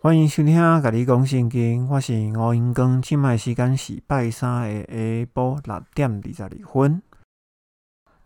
[0.00, 3.02] 欢迎收听《甲你讲圣经》，我是吴英光。
[3.02, 7.02] 今麦时间是拜三的下晡六点二十二分。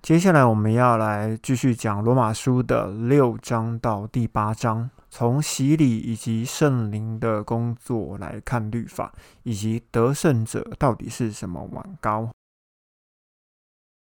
[0.02, 9.10] 接下来我们要来继续讲罗马书的六章到第八章，从洗礼以及圣灵的工作来看律法，
[9.42, 12.28] 以及得胜者到底是什么碗高。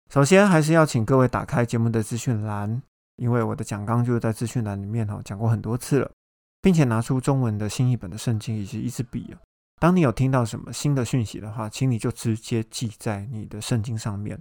[0.09, 2.81] 首先，还是要请各位打开节目的资讯栏，
[3.17, 6.09] 因为我的讲纲就是在资讯栏里面哈，讲过很多次了。
[6.67, 9.39] 并且拿出中文的新译本的圣经以及一支笔啊。
[9.79, 14.37] 当你有听到什么新的讯息的话，请你就直接记在你的圣经上面，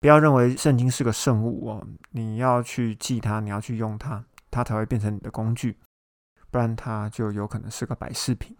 [0.00, 1.86] 不要认为圣经是个圣物哦。
[2.10, 5.76] 你要去记它，你要去用它，它才会变成你的工具，
[6.50, 8.56] 不然它就有可能是个摆饰品。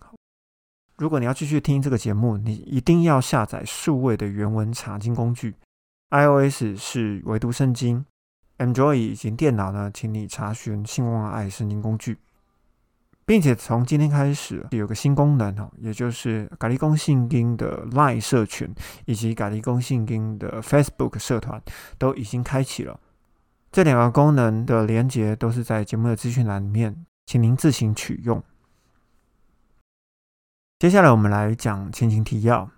[0.96, 5.56] 如果你要继续听这个节目，你一定要下载数位的原文查经工具。
[6.10, 8.06] iOS 是唯独圣经
[8.58, 12.16] ，Android 以及电脑呢，请你查询信望爱圣经工具。
[13.30, 21.62] 并且从今天开始有个新功能哦，也就是咖喱公信金的 Line 社群以及咖喱公信金的 Facebook 社团
[21.96, 22.98] 都已经开启了。
[23.70, 28.42] 这两个功能的连接都是在节目的资讯栏里面，请您自行取用。
[30.80, 32.68] 接下来我们来讲前情提要。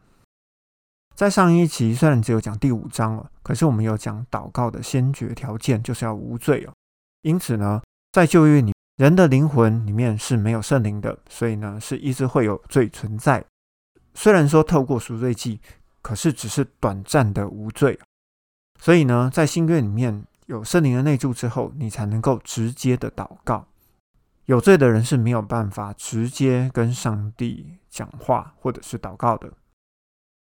[1.15, 6.75] 在上一集虽然只有讲第五章了，可是我们有讲祷告的先决条件就是要无罪哦。
[7.23, 7.81] 因此呢，
[8.13, 8.75] 在旧约里。
[8.97, 13.43] 人的灵魂里面是没有圣灵的，所以呢是一直会有罪存在。
[14.15, 15.59] 虽然说透过赎罪祭，
[16.03, 17.99] 可是只是短暂的无罪。
[18.79, 23.67] 所以呢，在新约里面有圣灵的内住之后，你才能够直接的祷告。
[24.45, 29.51] 有罪的人是没有办法直接跟上帝讲话或者是祷告的。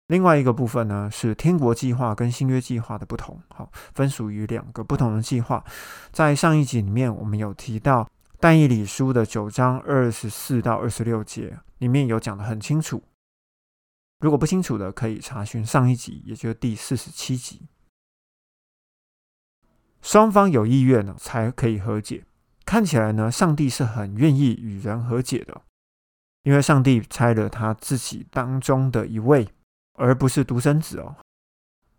[0.08, 5.64] 另外一个部分呢，是天国计划跟新约计划的不同，好，分属于两个不同的计划。
[6.12, 8.06] 在上一集里面，我们有提到。
[8.40, 13.04] 但以理书的九章二十四到二十六节里面有讲的很清楚，
[14.20, 17.68] 如果不清楚的，可以查询上一集，也就是第四十七集。
[20.02, 22.26] 双方有意愿呢，才可以和解。
[22.66, 25.62] 看起来呢，上帝是很愿意与人和解的，
[26.44, 29.48] 因为上帝拆了他自己当中的一位，
[29.94, 31.16] 而不是独生子哦。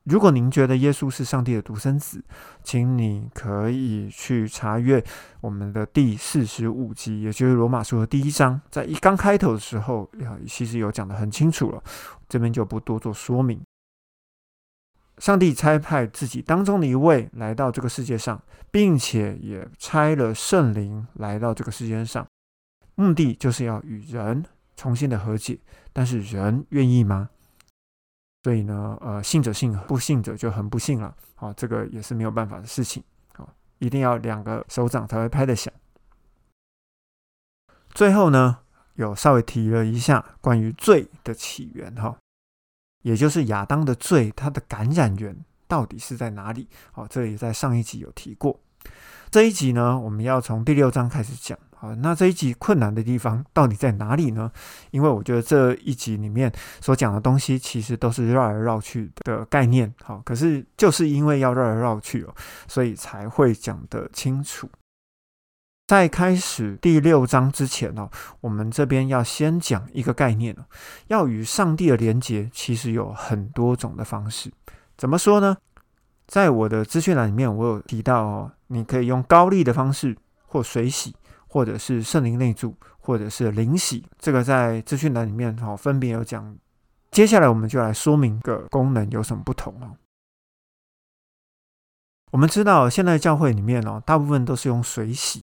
[0.07, 2.23] 如果您觉得耶稣是上帝的独生子，
[2.63, 5.05] 请你可以去查阅
[5.41, 10.09] 我们的第四十五集，也就是罗马书的第一章，在一刚开头的时候，
[10.47, 11.83] 其实有讲的很清楚了，
[12.29, 13.61] 这边就不多做说明。
[15.19, 18.41] 上帝差派自己当中的一位来到这个世界上，
[18.71, 22.25] 并且也差了圣灵来到这个世界上，
[22.95, 24.45] 目的就是要与人
[24.77, 25.59] 重新的和解，
[25.93, 27.31] 但是人愿意吗？
[28.47, 31.13] 所以呢，呃，信者信，不信者就很不幸了。
[31.35, 33.03] 好，这个也是没有办法的事情。
[33.35, 35.75] 好，一定要两个手掌才会拍得响。
[37.91, 38.59] 最后呢，
[38.95, 42.17] 有稍微提了一下关于罪的起源，哈，
[43.03, 45.37] 也就是亚当的罪，它的感染源
[45.67, 46.69] 到底是在哪里？
[46.93, 48.61] 好，这也在上一集有提过。
[49.37, 51.59] 这一集呢，我们要从第六章开始讲。
[51.75, 54.51] 好，那这一集困难的地方到底在哪里呢？
[54.93, 59.93] 因为我觉得这一集里面所讲的东西，其实都是绕来绕去的概念。
[60.03, 62.35] 好，可是就是因为要绕来绕去哦，
[62.67, 64.67] 所以才会讲得清楚。
[65.87, 68.09] 在开始第六章之前哦，
[68.41, 70.57] 我们这边要先讲一个概念，
[71.09, 74.51] 要与上帝的连接，其实有很多种的方式。
[74.97, 75.59] 怎么说呢？
[76.27, 80.17] 在我的资讯栏里面，我有提到哦，你可以用高丽的方式
[80.47, 81.15] 或水洗。
[81.49, 86.55] 或者是圣灵内住，或者是灵洗，这个在资讯栏里面哈分别有讲。
[87.13, 89.97] 接下来我们就来说明个功能有什么不同哦。
[92.33, 95.41] 我们知道现在教会里面哦，大部分都是用水洗。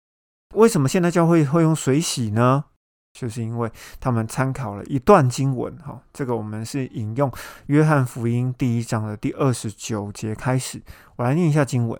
[0.53, 2.65] 为什么现在教会会用水洗呢？
[3.13, 5.99] 就是因为他们参考了一段经文哈。
[6.11, 7.31] 这个我们是引用
[7.67, 10.79] 约翰福音第一章的第二十九节开始，
[11.15, 11.99] 我来念一下经文。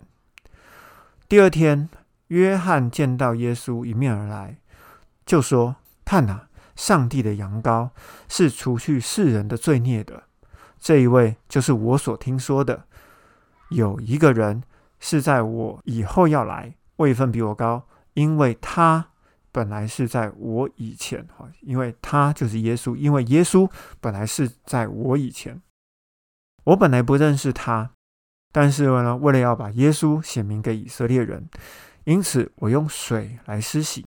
[1.34, 1.90] 第二天。
[2.28, 4.60] 约翰见到耶稣迎面而来，
[5.26, 7.90] 就说：“看哪，上帝的羊羔
[8.30, 10.26] 是除去世人的罪孽的。
[10.80, 12.86] 这一位就是我所听说的。
[13.72, 14.62] 有一个人
[15.00, 19.08] 是在我以后要来，位分比我高，因为他
[19.52, 21.28] 本来是在我以前。
[21.36, 23.68] 哈，因为他就是耶稣，因为耶稣
[24.00, 25.60] 本来是在我以前。
[26.66, 27.90] 我本来不认识他，
[28.54, 31.50] 但是呢，为了要把耶稣显明给以色列人。”
[32.06, 34.06] 因此，我用水来施洗。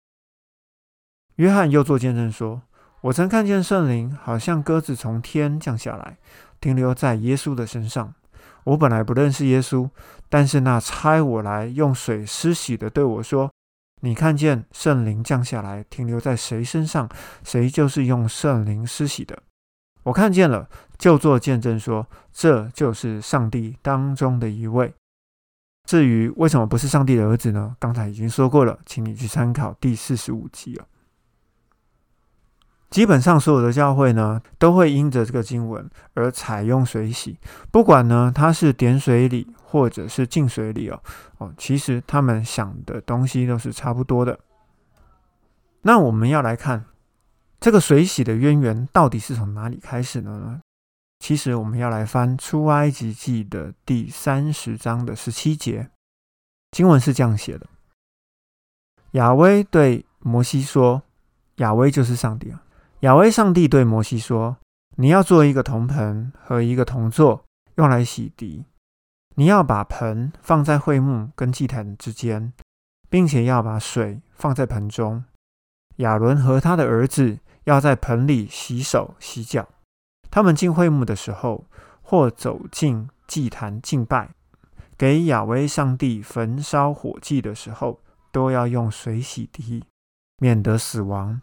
[1.36, 2.62] 约翰又做见证说
[3.02, 6.16] ：“我曾看见圣灵好像鸽子从天降下来，
[6.60, 8.14] 停留在耶稣的身上。
[8.62, 9.90] 我本来不认识耶稣，
[10.28, 13.50] 但是那差我来用水施洗的对我说
[14.02, 17.08] ：‘你看见圣灵降下来，停留在谁身上，
[17.42, 19.42] 谁就是用圣灵施洗的。
[20.02, 20.68] 我看见了，
[20.98, 24.94] 就做见证说，这就是上帝当中的一位。
[25.86, 27.76] 至于为什么不是上帝的儿子呢？
[27.78, 30.86] 刚才已经说过了，请你去参考第四十五集了。
[32.90, 37.38] 基本上所有的教会呢，都会因着这个经文而采用水洗，
[37.70, 41.00] 不管呢它是点水礼或者是浸水礼哦
[41.38, 44.38] 哦，其实他们想的东西都是差不多的。
[45.82, 46.84] 那我们要来看
[47.60, 50.62] 这个水洗的渊源到底是从哪里开始的呢？
[51.18, 55.90] 其实我们要来翻出埃及记的第三十章的十七节，
[56.70, 57.66] 经文是这样写的：
[59.10, 61.02] 亚威对摩西说，
[61.56, 62.62] 亚威就是上帝啊。
[63.00, 64.56] 亚威上帝对摩西说
[64.96, 68.64] ：“你要做一个铜盆和一个铜座，用来洗涤。
[69.36, 72.54] 你要把盆放在会幕跟祭坛之间，
[73.10, 75.22] 并且要把水放在盆中。
[75.96, 77.38] 亚伦和他的儿子
[77.70, 79.68] 要在盆里洗手洗脚。
[80.28, 81.66] 他们进会幕的时候，
[82.02, 84.30] 或走进祭坛敬拜，
[84.98, 88.00] 给亚威上帝焚烧火祭的时候，
[88.32, 89.82] 都要用水洗涤，
[90.38, 91.40] 免得死亡。”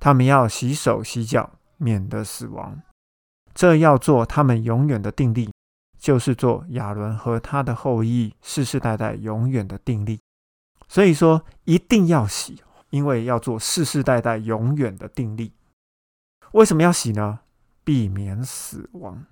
[0.00, 2.80] 他们要洗手洗脚，免得死亡。
[3.54, 5.50] 这要做他们永远的定力，
[5.98, 10.20] 就是做亚伦和他的后裔世世代代永远的定力。
[10.88, 15.52] 所以说，一定要洗，因为要做世世代代永远的定力。
[16.52, 17.40] 为什么要洗呢？
[17.84, 19.24] 避免死亡。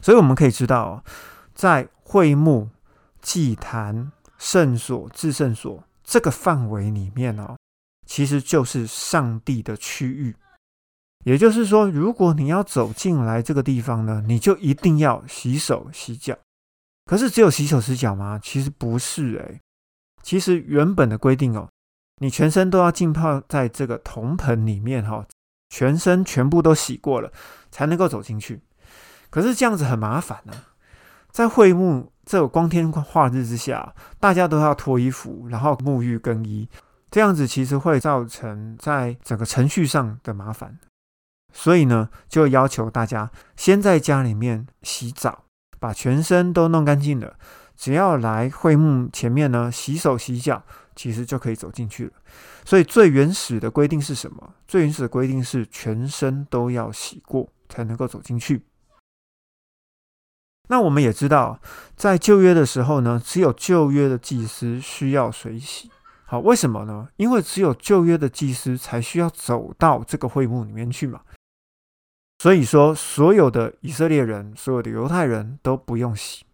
[0.00, 1.04] 所以我们可以知道，
[1.54, 2.70] 在会幕、
[3.20, 7.56] 祭坛、圣所、至圣所这个范围里面哦。
[8.06, 10.34] 其实就是上帝的区域，
[11.26, 16.34] 也就是说，如果你要走进来这个地方呢，你就一定要洗手洗脚。
[17.04, 18.40] 可是只有洗手洗脚吗？
[18.42, 19.60] 其实不是诶。
[20.22, 21.68] 其实原本的规定哦，
[22.22, 25.26] 你全身都要浸泡在这个铜盆里面哈，
[25.68, 27.32] 全身全部都洗过了
[27.70, 28.62] 才能够走进去。
[29.30, 30.54] 可是这样子很麻烦呢，
[31.30, 36.68] 在会幕这光天化日之下，大家都要脱衣服，然后沐浴更衣。
[37.10, 40.78] 这样子其实会造成在整个程序上的麻烦，
[41.54, 45.44] 所以呢，就要求大家先在家里面洗澡，
[45.80, 47.36] 把全身都弄干净了，
[47.74, 50.62] 只要来会幕前面呢洗手洗脚，
[50.98, 52.12] 其实就可以走进去了。
[52.64, 54.54] 所以最原始的规定是什么？
[54.66, 58.64] 最原始的规定是全身都要洗过才能够走进去。
[60.68, 61.60] 那我们也知道，
[61.96, 65.88] 在旧约的时候呢，只有旧约的祭司需要水洗。
[66.24, 67.08] 好，为什么呢？
[67.16, 71.22] 因为只有旧约的祭司才需要走到这个会幕里面去嘛。
[72.40, 76.44] 所以说，所有的以色列人、所有的犹太人都不用洗，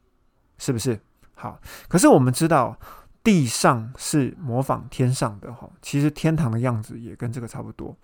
[0.59, 1.01] 是不是？
[1.35, 2.79] 好，可是我们知道，
[3.25, 7.97] 地上是模仿天上的哈，其实天堂的样子也跟这个差不多。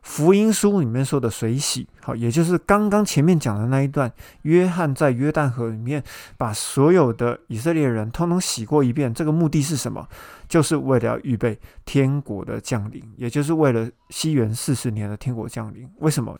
[0.00, 4.10] 福音书里面说的水洗，好，也就是刚刚前面讲的那一段，
[4.42, 6.02] 约翰在约旦河里面
[6.36, 9.12] 把所有的以色列人通通洗过一遍。
[9.12, 10.08] 这个目的是什么？
[10.48, 15.90] 就是为了要预备天国的降临，也就是为了西元四十年的天国降临。
[15.98, 16.38] 为什么？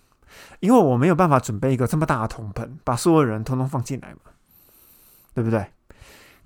[0.60, 4.31] 因为我没有办法准备一个这么大的铜盆，把所有人通通放进来嘛，
[5.34, 5.66] 对不对？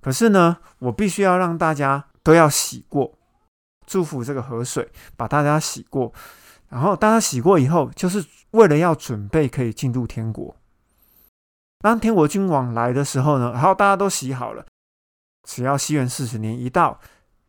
[0.02, 3.16] 可是呢，我必须要让大家都要洗过，
[3.86, 6.12] 祝福这个河水，把大家洗过。
[6.68, 10.56] 然后大家洗过以后，就是为了要准备可以进入天国。
[11.78, 14.66] 当天国君王来的时候呢，然后大家都洗好了，
[15.44, 16.98] 只要西元四十年一到，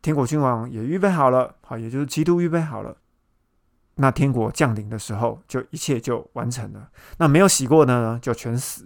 [0.01, 2.97] 天国君王也预备好了，好，也就是基督预备好了，
[3.95, 6.89] 那天国降临的时候，就一切就完成了。
[7.17, 8.85] 那没有洗过呢，就全死；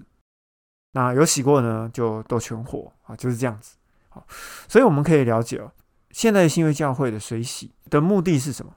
[0.98, 3.76] 那有洗过呢，就都全活啊，就是这样子。
[4.10, 4.26] 好，
[4.68, 5.72] 所以我们可以了解哦，
[6.10, 8.74] 现在的新约教会的水洗的目的是什么？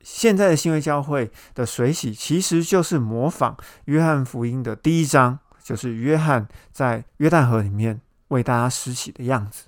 [0.00, 9.64] 现在的新约教会的水洗，其实就是模仿约翰福音的第一章，就是约翰在约旦河里面为大家施洗的样子。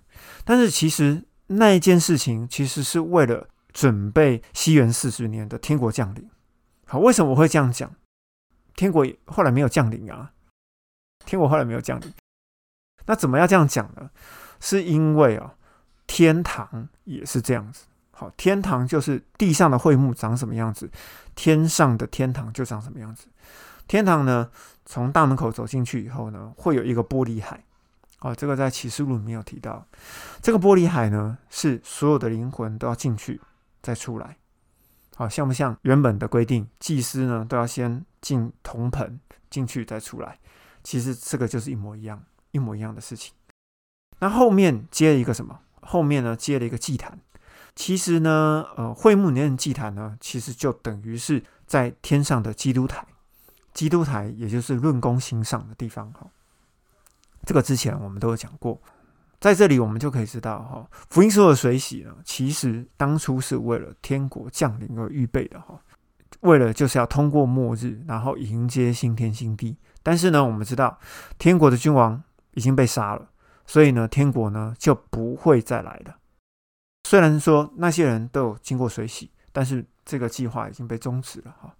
[0.46, 6.30] 但是其实那一件事情，其实是为了准备西元四十年的天国降临。
[6.86, 7.94] 好，为什么我会这样讲？
[8.74, 10.32] 天国后来没有降临啊，
[11.24, 12.12] 天国后来没有降临。
[13.06, 14.10] 那怎么要这样讲呢？
[14.60, 15.54] 是因为啊，
[16.06, 17.84] 天堂也是这样子。
[18.12, 20.88] 好，天堂就是地上的会幕长什么样子，
[21.34, 23.26] 天上的天堂就长什么样子。
[23.88, 24.48] 天堂呢，
[24.84, 27.64] 从大门口走进去以后呢，会有一个玻璃海。
[28.20, 29.84] 哦，这个在启示录里面有提到。
[30.40, 33.40] 这个玻璃海呢，是所有的灵魂都要进去
[33.82, 34.36] 再出来。
[35.16, 39.18] 好，像不像原本的规定，祭司呢都要先进铜盆
[39.50, 40.38] 进去再出来？
[40.82, 43.32] 其实这个就是一模一样，一模一样的事情。
[44.18, 45.60] 那后面接一个什么？
[45.80, 47.18] 后面呢接了一个祭坛。
[47.74, 53.06] 其实呢，呃，会幕里面的祭坛呢，其实就等于是在天上的基督台。
[53.72, 56.26] 基督台也就是论功行赏的地方哈。
[57.44, 58.80] 这个之前我们都有讲过，
[59.40, 65.80] 在这里我们就可以知道哈，福音书的水洗呢，其实当初是为了天国降临而预备的哈，
[66.40, 69.76] 为了就是要通过末日，然后迎接新天新地。
[70.02, 70.98] 但是呢，我们知道
[71.38, 73.30] 天国的君王已经被杀了，
[73.66, 76.16] 所以呢，天国呢就不会再来了。
[77.08, 81.74] 虽然说那些人都有经过水洗，但是这个计划已经被终止了哈。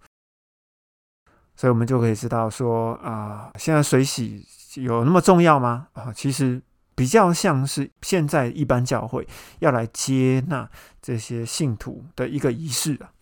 [1.54, 5.88] 所以我们就可以知道说啊，现在水洗有那么重要吗？
[5.92, 6.60] 啊，其实
[6.94, 9.26] 比较像是现在一般教会
[9.58, 10.68] 要来接纳
[11.00, 13.12] 这些信徒的一个仪式啊。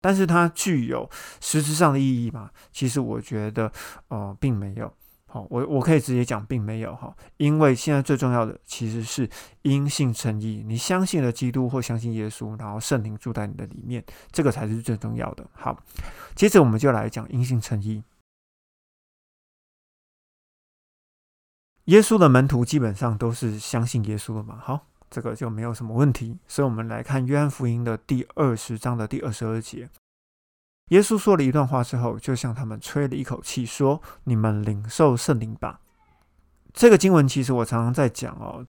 [0.00, 1.08] 但是它具有
[1.40, 2.50] 实质上的意义吗？
[2.72, 3.70] 其实我觉得，
[4.08, 4.92] 呃，并没有。
[5.26, 9.30] 好，我我可以直接讲，并没有哈，因为现在最重要的其实是
[9.62, 15.48] 因信称义，你相信了基督或相信耶稣，然后圣灵住在你的里面，这个才是最重要的。
[15.52, 15.80] 好，
[16.34, 18.02] 接着我们就来讲因信称义。
[21.84, 26.38] 耶稣的门徒基本上都是相信耶稣的嘛，好，这个就没有什么问题。
[26.46, 29.90] 所以，我们来看约翰福音的第二十章的第二十二节。
[30.88, 35.80] 耶稣说了一段话之后，就向他们吹了一口气，说：“你们领受圣灵吧。”
[36.74, 38.64] 这个经文其实我常常在讲哦，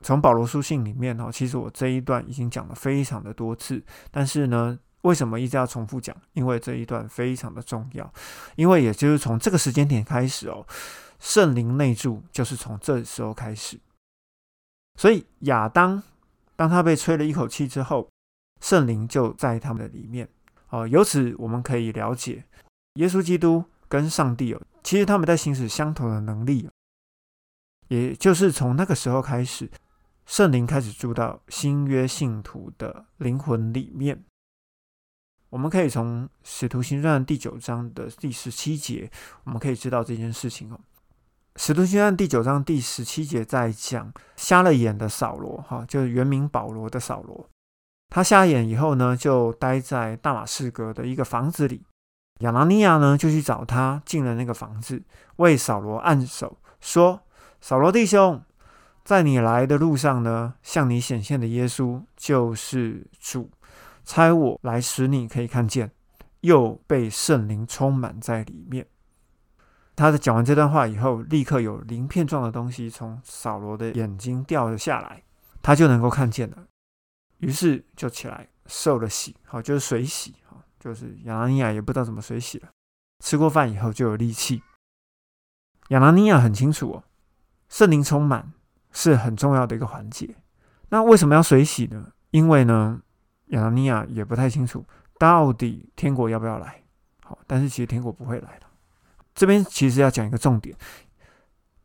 [0.00, 3.82] 从保罗书信里面哦，其实我这一段已经讲了非常的多次。
[4.10, 6.16] 但是呢，为什么一直要重复讲？
[6.32, 8.12] 因为这一段非常的重要，
[8.56, 10.66] 因为也就是从这个时间点开始哦，
[11.20, 13.78] 圣灵内住就是从这时候开始。
[14.98, 16.02] 所以亚当
[16.54, 18.08] 当他被吹了一口气之后，
[18.60, 20.28] 圣灵就在他们的里面。
[20.68, 22.44] 哦，由此我们可以了解，
[22.94, 26.68] 耶稣基督跟上帝哦，其实他们在行使相同的能力，
[27.88, 29.70] 也就是从那个时候开始，
[30.24, 34.24] 圣灵开始住到新约信徒的灵魂里面。
[35.50, 39.10] 我们可以从使徒行传第九章的第十七节，
[39.44, 40.80] 我们可以知道这件事情哦。
[41.56, 47.46] 使徒行传第九章第十七节在讲瞎了眼的扫罗，哈，就是原名保罗的扫罗。
[48.08, 51.82] 他瞎眼以后呢，就待在大马士革的一个房子里。
[52.40, 55.02] 亚拿尼亚呢，就去找他，进了那个房子，
[55.36, 57.20] 为扫罗按手，说
[57.60, 58.42] ：“扫罗弟兄，
[59.04, 63.50] 在你来的路上呢，向你显现的耶稣就是主，
[64.04, 65.92] 差我来使你可以看见，
[66.40, 68.86] 又被圣灵充满在里面。”
[69.94, 75.22] 他在讲完这段话以后，立刻有鳞片状的东西从扫罗的眼睛掉了下来，
[75.60, 76.56] 他就能够看见了。
[77.38, 82.68] 于是就起来受了洗，好，就是水洗，哈，就是亚拿尼亚也不知道怎么水洗了。
[83.22, 84.62] 吃过饭以后就有力气。
[85.88, 87.04] 亚拿尼亚很清楚哦，
[87.68, 88.52] 圣灵充满
[88.92, 90.36] 是很重要的一个环节。
[90.88, 92.12] 那为什么要水洗呢？
[92.30, 93.00] 因为呢，
[93.48, 94.84] 亚拿尼亚也不太清楚
[95.18, 96.82] 到底天国要不要来。
[97.22, 98.66] 好，但是其实天国不会来的。
[99.34, 100.76] 这边其实要讲一个重点：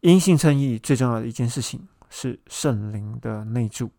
[0.02, 3.92] 阴性称义最重要的一件事情是圣灵的内住。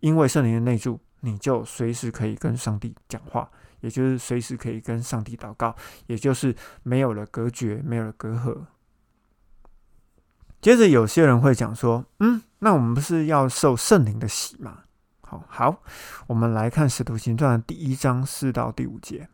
[0.00, 5.76] 因为圣灵的内住，你就随时可以跟上帝讲话，也就是随时可以跟上帝祷告，
[6.06, 8.64] 也就是没有了隔绝，没有了隔阂。
[10.62, 14.84] 接着有些人会讲说：“嗯，那我们不是要受圣灵的洗吗？”
[15.20, 15.82] 好好，
[16.26, 19.28] 我们来看《使徒行传》第一章四到第五节。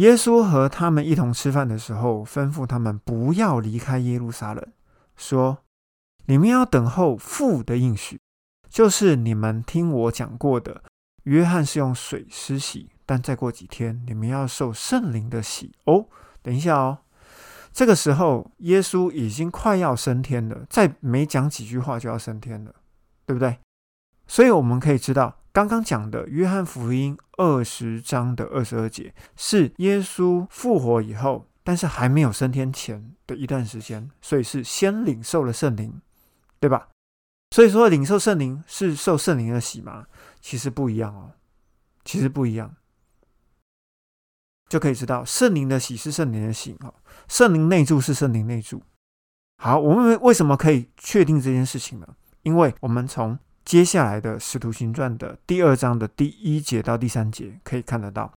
[0.00, 4.66] 耶稣和他们一同吃饭的时候，吩咐他们不要离开耶路撒冷，
[5.14, 5.58] 说
[6.24, 8.18] ：“你们要等候父的应许。”
[8.70, 10.82] 就是你们听我讲过的，
[11.24, 16.06] 约翰是用水施洗，但再过几天你们要受圣灵的洗哦。
[16.40, 17.00] 等一下哦，
[17.70, 22.74] 这个时候耶稣已经快要升天了，再没讲几句话就要升天了，
[23.26, 23.58] 对不对？
[24.26, 36.00] 所以我们可以知道，刚刚讲的约翰福音二十章的二十二节，是耶稣复活以后，但是还没有升天前的一段时间，所以是先领受了圣灵，
[36.60, 36.88] 对吧？
[37.50, 40.06] 所以说，领受圣灵是受圣灵的洗吗？
[40.40, 41.32] 其实不一样哦，
[42.04, 42.76] 其实不一样，
[44.68, 46.94] 就可以知道圣灵的洗是圣灵的洗哦，
[47.26, 48.80] 圣灵内住是圣灵内住。
[49.56, 52.06] 好，我们为什么可以确定这件事情呢？
[52.42, 53.36] 因为我们从
[53.70, 58.32] 接下来的使徒行传的第二章的第一节到第三节可以看得到，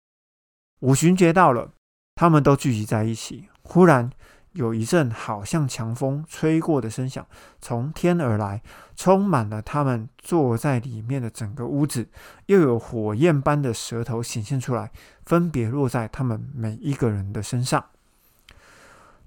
[0.80, 1.70] 五旬节到了，
[2.16, 4.10] 他们都聚集在一起，忽然。
[4.54, 7.24] 有一阵好像强风吹过的声响
[7.60, 8.60] 从天而来，
[8.96, 12.08] 充满了他们坐在里面的整个屋子。
[12.46, 14.90] 又有火焰般的舌头显现出来，
[15.24, 17.84] 分别落在他们每一个人的身上。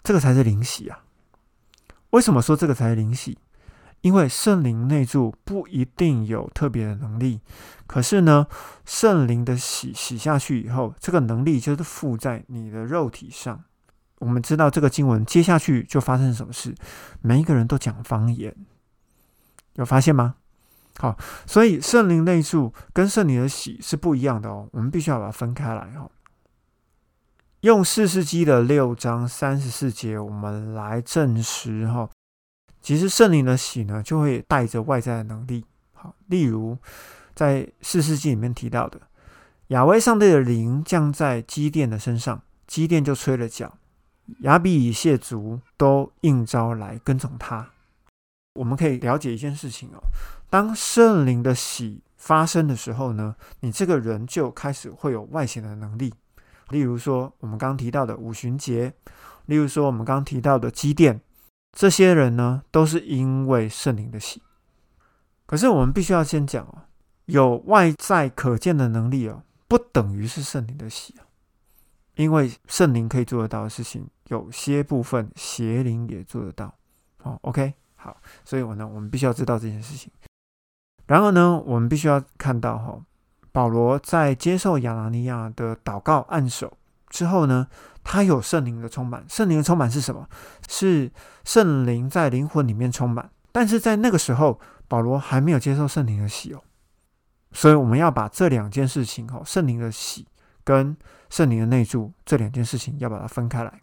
[0.04, 1.06] 这个才是灵喜啊！
[2.10, 3.38] 为什么说这个才是灵喜？
[4.04, 7.40] 因为圣灵内住不一定有特别的能力，
[7.88, 8.46] 可是呢，
[8.84, 13.64] 圣灵的洗洗下去以后，这个能力就是附在你的肉体上。
[14.20, 16.76] 我们知道这个经文接下去就发生什么事，
[17.22, 18.54] 每一个人都讲方言，
[19.76, 20.36] 有发现吗？
[21.00, 26.12] 好，所以圣灵内住跟圣灵的洗是不一样的哦，我们必须要把它分开来哦。
[27.62, 32.10] 用四世纪的六章三十四节，我们来证实哈。
[32.84, 35.66] 其实圣灵的喜呢，就会带着外在的能力。
[35.94, 36.78] 好，例如
[37.34, 39.00] 在四世纪里面提到的，
[39.68, 43.78] 亚威上帝的灵降在基甸的身上，基甸就吹了角，
[44.42, 47.70] 亚比以谢族都应召来跟从他。
[48.56, 50.04] 我们可以了解一件事情哦，
[50.50, 56.14] 当圣灵的喜发生的时候呢，你这个人就开始会有外显的能力。
[56.70, 58.94] 例如说，我们刚提到的五旬节，
[59.46, 61.22] 例如说我们刚提到的基甸。
[61.74, 64.42] 这些人呢，都是因为圣灵的喜。
[65.46, 66.84] 可是我们必须要先讲哦，
[67.26, 71.26] 有外在可见的能力哦，不等于是圣灵的喜啊。
[72.16, 76.74] 因为圣灵可以做得到的事情，有些部分邪灵也做得到。
[77.18, 78.16] 好，OK，好，
[78.46, 80.12] 所以我呢，我们必须要知道这件事情。
[81.08, 83.02] 然而呢，我们必须要看到哈，
[83.52, 86.78] 保罗在接受亚拿尼亚的祷告按手
[87.14, 87.68] 之后呢。
[88.06, 90.28] 他有圣灵的充满，圣灵的充满是什么？
[90.68, 91.10] 是
[91.46, 93.30] 圣灵在灵魂里面充满。
[93.54, 96.62] 但是在那个时候，保罗还没有接受圣灵的洗哦，
[97.54, 100.28] 所以我们要把这两件事情哦，圣灵的洗
[100.66, 100.98] 跟
[101.30, 103.83] 圣灵的内住这两件事情要把它分开来。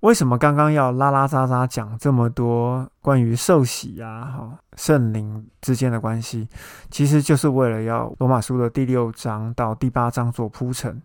[0.00, 6.48] 为什么刚刚要拉拉杂杂讲这么多关于受洗呀、哈圣灵之间的关系？
[6.90, 11.02] 其实就是为了要罗马书的第六章到第八章做铺陈。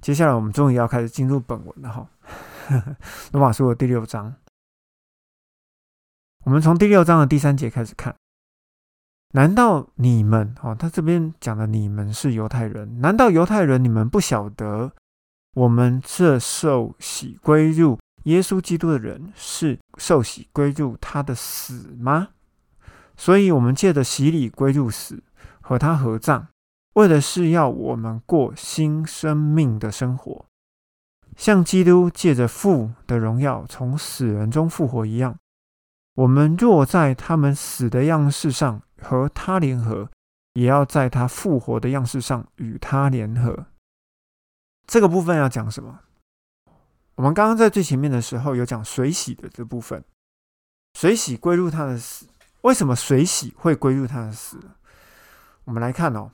[0.00, 2.08] 接下来我们终于要开始进入本文了哈。
[3.32, 4.34] 罗马书的第六章，
[6.46, 8.14] 我们从第六章的第三节开始看。
[9.32, 13.02] 难道你们哦，他这边讲的你们是犹太人？
[13.02, 14.92] 难道犹太人你们不晓得
[15.54, 17.98] 我们这受洗归入？
[18.24, 22.28] 耶稣基督的人是受洗归入他的死吗？
[23.16, 25.22] 所以，我们借着洗礼归入死，
[25.60, 26.46] 和他合葬，
[26.94, 30.46] 为的是要我们过新生命的生活，
[31.36, 35.38] 像基督借着父的荣耀从死人中复活一样。
[36.14, 40.10] 我们若在他们死的样式上和他联合，
[40.54, 43.66] 也要在他复活的样式上与他联合。
[44.86, 46.00] 这个部分要讲什么？
[47.16, 50.02] 我们刚刚在最前面的时候有讲水洗的这部分，
[50.94, 52.26] 水洗归入他的死。
[52.62, 54.58] 为什么水洗会归入他的死？
[55.64, 56.30] 我们来看哦，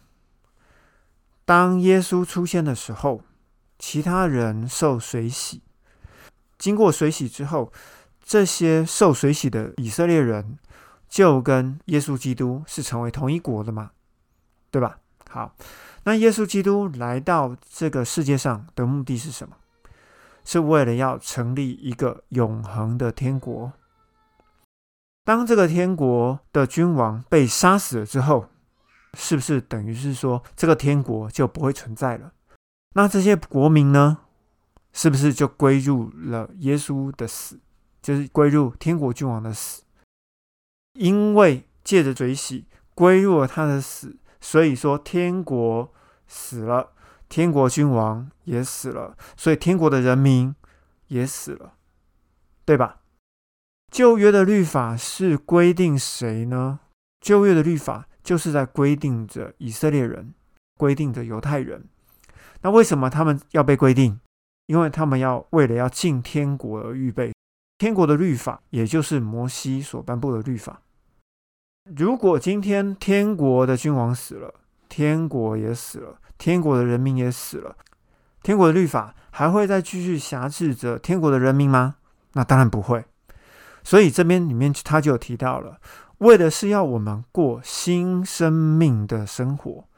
[1.45, 3.23] 当耶稣出现的时候，
[3.79, 5.63] 其他人受水洗，
[6.59, 7.73] 经过水洗之后，
[8.23, 10.59] 这些受水洗的以色列人
[11.09, 13.91] 就跟耶稣基督是成为同一国的嘛，
[14.71, 14.99] 对吧？
[15.31, 15.55] 好，
[16.05, 19.57] 那耶稣基督来到这个世界上的目的是什么？
[20.47, 23.73] 是为了要成立一个永恒的天国。
[25.25, 28.49] 当这个天国的君王被杀死了之后，
[29.15, 32.33] 是不是等于是说这个天国就不会存在了？
[32.95, 34.19] 那这些国民呢，
[34.93, 37.59] 是不是就归入了耶稣的死，
[38.01, 39.83] 就是归入天国君王的死？
[40.93, 45.93] 因为借着嘴洗归入了他的死，所以说天国
[46.29, 46.93] 死了。
[47.29, 50.55] 天国君王也死了，所以天国的人民
[51.09, 51.75] 也死了，
[52.65, 53.01] 对吧？
[53.91, 56.81] 旧约的律法是规定谁呢？
[57.21, 60.35] 旧约的律法就是在规定着以色列人，
[60.77, 61.85] 规定着犹太人。
[62.63, 64.21] 那为什么他们要被规定？
[64.67, 67.33] 因为他们要为了要进天国而预备。
[67.79, 70.83] 天国的律法，也就是摩西所颁布的律法。
[71.95, 74.55] 如果今天天国的君王死了，
[74.89, 76.19] 天国也死了。
[76.39, 77.77] 天国的人民也死了，
[78.43, 81.97] 天国的律法还会再继续辖制着天国的人民吗？
[82.33, 83.05] 那当然不会。
[83.83, 85.81] 所以这边里面他就有提到了，
[86.19, 89.89] 为的是要我们过新生命的生活，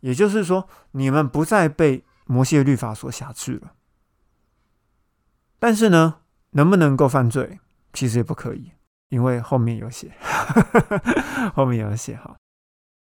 [0.00, 3.72] 也就是说，你们不再被摩西的律法所辖制了。
[5.58, 6.16] 但是呢，
[6.50, 7.58] 能不能够犯罪？
[7.92, 8.72] 其实也不可以，
[9.10, 10.12] 因为后面有写，
[11.54, 12.34] 后面有写哈。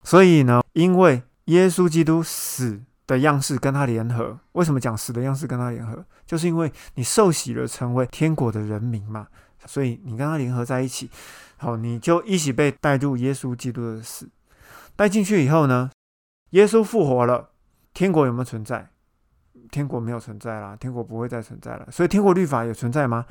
[0.02, 6.04] 所以呢，因为耶稣基督死的样式跟他联合，为什么讲死的样式跟他联合？
[6.24, 9.28] 就是因为你受洗了，成为天国的人民嘛，
[9.66, 11.10] 所以你跟他联合在一起，
[11.58, 14.28] 好，你就一起被带入耶稣基督的死。
[14.96, 15.90] 带进去以后呢，
[16.50, 17.50] 耶稣复活了，
[17.92, 18.88] 天国有没有存在？
[19.70, 21.88] 天国没有存在啦，天国不会再存在了。
[21.90, 23.26] 所以天国律法有存在吗？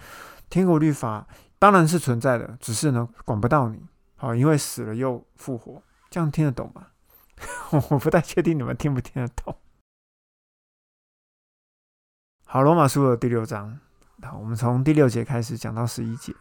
[0.49, 1.25] 天国律法
[1.57, 3.81] 当然是存在的，只是呢管不到你。
[4.17, 6.87] 好，因为死了又复活，这样听得懂吗？
[7.89, 9.55] 我不太确定你们听不听得懂。
[12.45, 13.79] 好，罗马书的第六章，
[14.21, 16.33] 好，我们从第六节开始讲到十一节。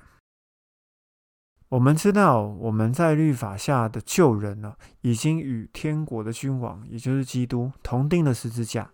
[1.70, 8.90] 我们知道，我们在律法下的旧人呢，已经与天国的君王，也就是基督，同钉了十字架，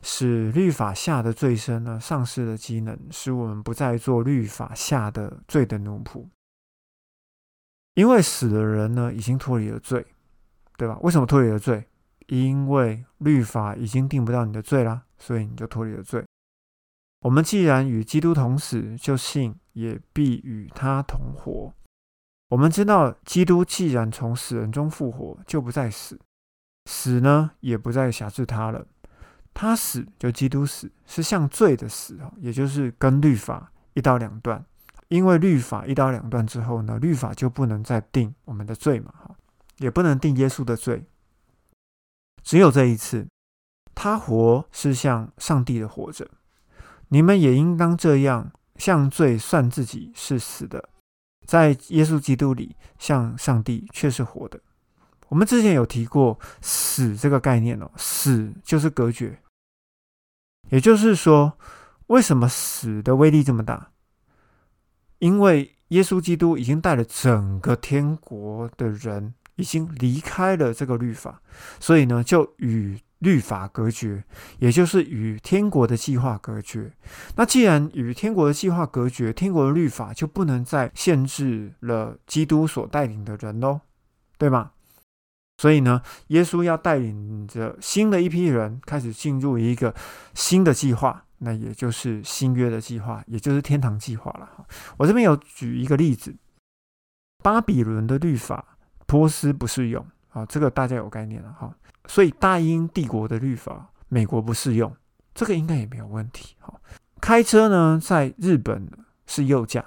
[0.00, 6.26] 使律法下的罪身呢丧失了机能，使我们不再做律法下的罪的奴仆。
[7.92, 10.06] 因为死的人呢，已经脱离了罪，
[10.76, 10.98] 对吧？
[11.02, 11.86] 为什么脱离了罪？
[12.28, 16.24] 因为律法已经定不到你的罪啦，所以你就脱离了罪。
[17.20, 21.72] 我们既然与基督同死，就信也必与他同活。
[22.48, 26.20] 我们知道，基督既然从死人中复活，就不再死，
[26.84, 28.86] 死呢也不再辖制他了。
[29.54, 34.64] 他死就基督死，是向罪的死啊，也就是跟律法一刀两断。
[35.08, 39.35] 因为律法一刀两断之后呢，律法就不能再定我们的罪嘛，哈，
[39.78, 41.06] 也不能定耶稣的罪。
[42.42, 43.26] 只有这一次，
[43.94, 46.28] 他活是向上帝的活着，
[47.08, 50.88] 你们也应当这样，向罪算自己是死的。
[51.44, 54.60] 在耶稣基督里，像上帝却是活的。
[55.28, 59.40] 我们之前有提过“死”这个概念哦，“死”就是隔绝。
[60.70, 61.58] 也就是说，
[62.08, 63.90] 为什么死的威力这么大？
[65.18, 71.42] 因为耶稣基督已经带了整个天国的人，已经离开了这个律法，
[71.80, 72.98] 所以呢，就与。
[73.20, 74.22] 律法隔绝，
[74.58, 76.92] 也就是与天国的计划隔绝。
[77.34, 83.80] 那既然与天国的计划隔绝，天国的律法就不能再限制了基督所带领的人喽，
[84.36, 84.72] 对吗？
[85.56, 89.94] 所以呢，耶稣要带领着新的一批人开始进入一个
[90.34, 94.66] 新的计划，那也就是新约的计划，也就是天堂计划了。
[94.98, 96.36] 我这边有举一个例子：
[97.42, 98.75] 巴比伦的律法，
[99.06, 101.74] 波斯不适用啊，这个大家有概念了哈。
[102.06, 104.94] 所以大英帝国的律法，美国不适用，
[105.34, 106.56] 这个应该也没有问题。
[106.60, 106.72] 哈，
[107.20, 108.88] 开车呢，在日本
[109.26, 109.84] 是右驾，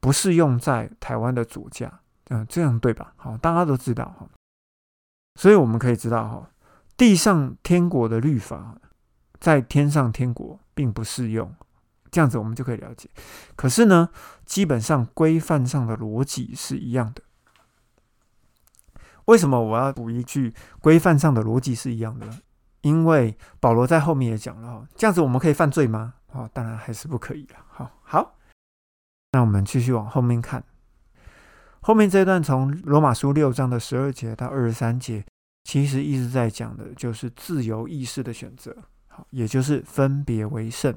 [0.00, 3.12] 不适用在台湾的左驾，嗯，这样对吧？
[3.16, 4.28] 好，大家都知道哈。
[5.36, 6.50] 所以我们可以知道哈，
[6.96, 8.76] 地上天国的律法，
[9.38, 11.54] 在天上天国并不适用，
[12.10, 13.08] 这样子我们就可以了解。
[13.54, 14.08] 可是呢，
[14.44, 17.22] 基本上规范上的逻辑是一样的。
[19.28, 22.26] 为什么我要补一句规范上的逻辑是一样的？
[22.80, 26.14] 因为保罗在后面也讲了，这样子我们可以犯罪吗？
[26.32, 27.56] 哦，当然还是不可以了。
[27.68, 28.38] 好，好，
[29.32, 30.64] 那我们继续往后面看，
[31.80, 35.22] 后面这段从罗马书六章的十二节到二十三节，
[35.64, 38.74] 其实一直在讲的就是自由意识的选择，
[39.08, 40.96] 好，也就是分别为圣。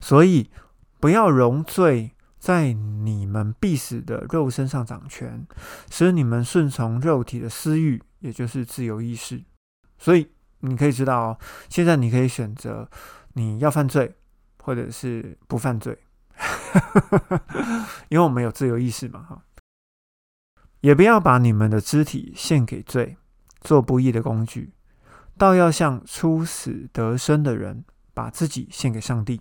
[0.00, 0.50] 所以
[0.98, 2.12] 不要容罪。
[2.46, 5.44] 在你们必死的肉身上掌权，
[5.90, 9.42] 使你们顺从肉体的私欲，也就是自由意识。
[9.98, 10.30] 所以
[10.60, 11.36] 你可以知道，
[11.68, 12.88] 现在你可以选择
[13.32, 14.14] 你要犯罪，
[14.62, 15.98] 或者是不犯罪，
[18.10, 19.42] 因为我们有自由意识嘛，哈。
[20.82, 23.16] 也不要把你们的肢体献给罪，
[23.60, 24.72] 做不义的工具，
[25.36, 29.40] 倒要像出死得生的人，把自己献给上帝，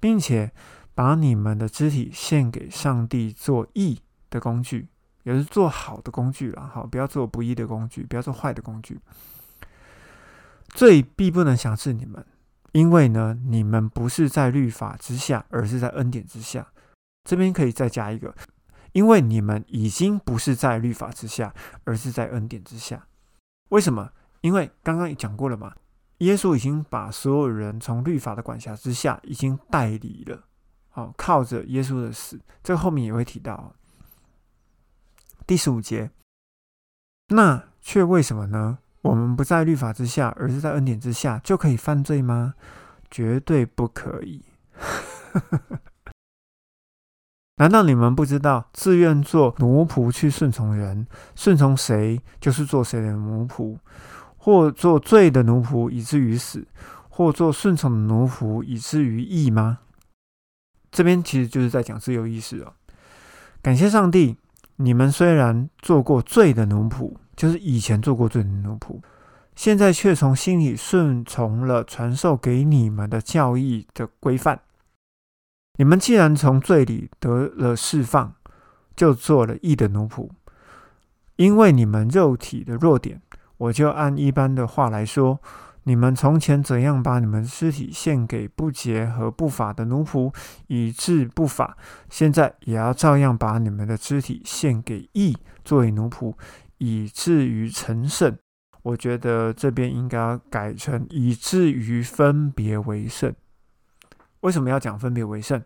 [0.00, 0.54] 并且。
[0.94, 4.88] 把你们的肢体献给上帝做义的工具，
[5.24, 6.70] 也是做好的工具了。
[6.72, 9.00] 好，不要做不义的工具，不要做坏的工具。
[10.68, 12.24] 罪必不能辖制你们，
[12.72, 16.66] 因为呢，你们不是在律法之下，而是在恩典之下。
[17.24, 18.34] 这边可以再加一个，
[18.92, 21.54] 因为你们已经不是在律法之下，
[21.84, 23.06] 而是在恩典之下。
[23.70, 24.10] 为什么？
[24.40, 25.74] 因为刚刚也讲过了嘛，
[26.18, 30.44] 耶稣已经把所有人从律法的管辖之下，已经代理了。
[30.94, 33.74] 好，靠着耶稣的死，这后面也会提到。
[35.44, 36.12] 第十五节，
[37.30, 38.78] 那却为什么呢？
[39.02, 42.54] 我们不在律法之下，而是在恩典之下，就可以犯罪吗？
[43.10, 44.44] 绝对不可以！
[47.58, 53.76] 难道你们不知道，自愿做奴仆去顺从人，顺从谁就是做谁的奴仆；
[54.36, 56.64] 或做罪的奴仆以至于死，
[57.08, 59.80] 或做顺从的奴仆以至于义吗？
[60.94, 62.72] 这边其实就是在讲自由意识哦。
[63.60, 64.36] 感谢上帝，
[64.76, 69.00] 你们虽然做过罪的奴仆，就是以前做过罪的奴仆，
[69.56, 74.60] 现在却从心里顺从了传授给你们的教义的规范。
[75.78, 78.32] 你们既然从罪里得了释放，
[78.94, 80.30] 就做了义的奴仆。
[81.34, 83.20] 因为你们肉体的弱点，
[83.56, 85.40] 我就按一般的话来说，
[85.84, 90.34] 你们从前怎样把你们尸体献给不洁和不法的奴仆，
[90.66, 91.76] 以致不法，
[92.08, 96.34] 现在也要照样把你们的肢体献给义，作为奴仆，
[96.78, 98.36] 以至于成圣。
[98.82, 103.34] 我觉得这边应该要改成以至于分别为圣。
[104.40, 105.62] 为什么要讲分别为圣？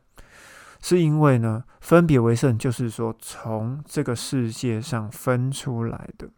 [0.81, 6.29] 是因为呢，分别为圣就是说从这个世界上分出来的。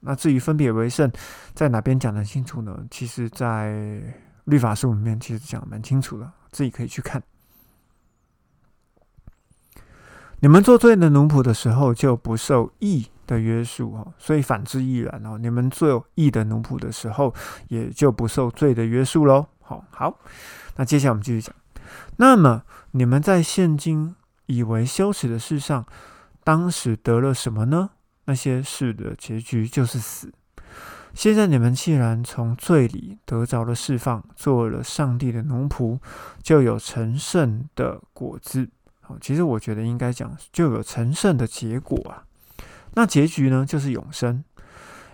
[0.00, 1.10] 那至于分别为圣，
[1.54, 2.84] 在哪边讲得清楚呢？
[2.90, 4.02] 其实，在
[4.44, 7.22] 律法书里面其实讲的蛮清楚的，自己可以去看。
[10.40, 15.38] 你们做罪的奴仆的时候，就不受义的约束哦，所以反之亦然哦。
[15.38, 17.34] 你们做义的奴仆的时候，
[17.68, 19.46] 也就不受罪的约束喽。
[19.62, 20.18] 好，好，
[20.76, 21.54] 那接下来我们继续讲。
[22.16, 25.86] 那么，你们在现今以为羞耻的事上，
[26.42, 27.92] 当时得了什么呢？
[28.26, 30.32] 那些事的结局就是死。
[31.12, 36.00] 现在你们既然从罪里得着了释放，做了上帝的奴仆，
[36.42, 38.68] 就有成圣的果子。
[39.00, 42.24] 好，其实我觉得应该讲就有成圣的结果啊。
[42.94, 44.42] 那结局呢，就是永生。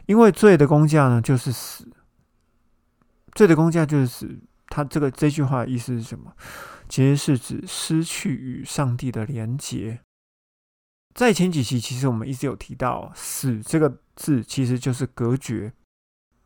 [0.06, 1.86] 因为罪的工价呢，就是死。
[3.34, 4.40] 罪的工价就是死。
[4.68, 6.32] 他这个这句话的意思是什么？
[6.88, 10.00] 其实是指失去与上帝的连结。
[11.14, 15.72] 在前几期，其实我们一直有提到“死”这个字，其实就是隔绝，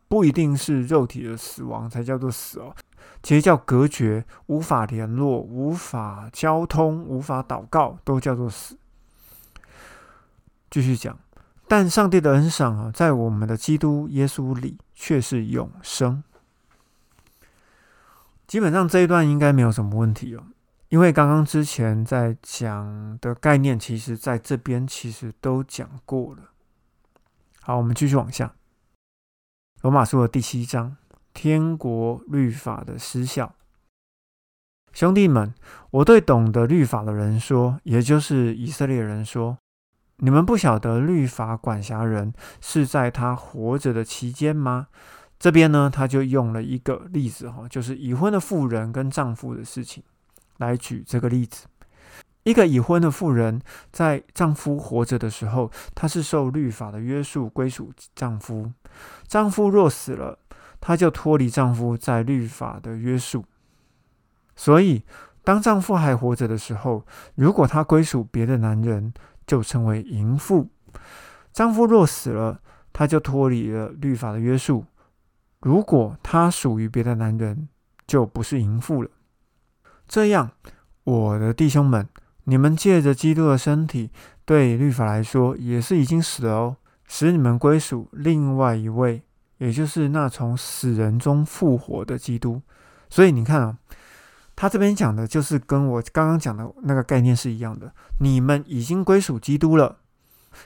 [0.09, 2.75] 不一定是肉体的死亡才叫做死哦。
[3.23, 8.79] 其实叫隔绝，无法联络、无法交通、无法祷告，都叫做死。
[10.71, 11.17] 继续讲，
[11.69, 16.23] 但上帝的恩赏啊，在我们的基督耶稣里却是永生。
[18.47, 20.45] 基本上这一段应该没有什么问题哦。
[20.95, 26.53] 因为刚刚之前在讲的概念，其实在这边其实都讲过了。
[27.63, 28.55] 好，我们继续往下。
[29.83, 30.97] 罗马书的第七章，
[31.33, 33.57] 天国律法的失效。
[34.93, 35.53] 兄弟们，
[35.91, 39.59] 我对懂得律法的人说，也就是以色列人说：
[40.19, 44.87] 你们不晓得律法管辖人是在他活着的期间吗？
[45.41, 50.05] 这边呢，他就用了一个例子哈，就是已婚的妇人跟丈夫的事情。
[50.59, 51.67] 来举这个例子，
[52.45, 58.73] 一个已婚的妇人在丈夫活着的时候，她是受律法的约束，归属丈夫。
[59.27, 60.39] 丈夫若死了，
[60.81, 63.45] 她就脱离丈夫在律法的约束。
[64.55, 65.03] 所以，
[65.43, 69.13] 当丈夫还活着的时候，如果她归属别的男人，
[69.47, 70.69] 就称为淫妇。
[71.53, 72.61] 丈夫若死了，
[72.93, 74.85] 她就脱离了律法的约束。
[75.61, 77.69] 如果她属于别的男人，
[78.07, 79.11] 就不是淫妇了。
[80.07, 80.51] 这样，
[81.05, 82.09] 我的弟兄们，
[82.45, 84.11] 你们借着基督的身体，
[84.45, 86.77] 对律法来说也是已经死了哦，
[87.09, 89.23] 使你们归属另外一位，
[89.59, 92.61] 也就是那从死人中复活的基督。
[93.09, 93.79] 所以你看啊，
[94.55, 97.93] 他这边讲的就是跟我刚刚讲的那个概念是一样的。
[98.21, 99.97] 你们已经归属基督了，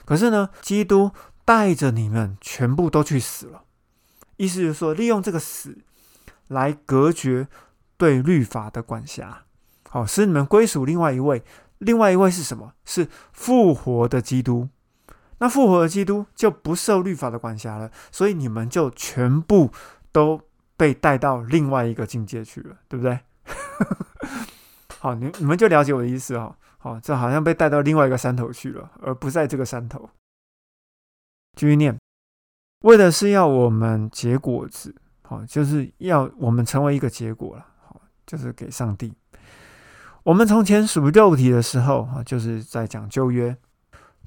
[0.05, 1.11] 可是呢，基督
[1.45, 3.63] 带着你们全部都去死了，
[4.37, 5.77] 意思就是说，利用这个死
[6.49, 7.47] 来隔绝。
[7.99, 9.43] 对律法的管辖，
[9.89, 11.43] 好使你们归属另外一位，
[11.79, 12.73] 另外一位是什么？
[12.85, 14.69] 是复活的基督。
[15.39, 19.71] 那复活的基督就不受律法的管辖了，所以你们就全部
[20.13, 20.41] 都
[20.77, 23.19] 被带到另外一个境界去了，对不对？
[24.99, 26.55] 好，你你们就了解我的意思哦。
[26.77, 30.09] 好，这好像被带到另外一个山头去了，而不在这个山头。
[31.57, 31.97] 继续念，
[32.83, 37.65] 为的是要我们结果子，好，就是要我们成为一个结果了。
[38.29, 39.11] 就是给上帝。
[40.21, 43.57] 我们从前属肉体的时候，啊，就是在讲旧约，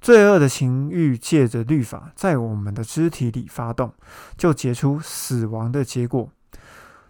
[0.00, 3.94] 罪恶的情欲借着律法在我们的肢体里发动，
[4.36, 6.28] 就结出死亡的结果。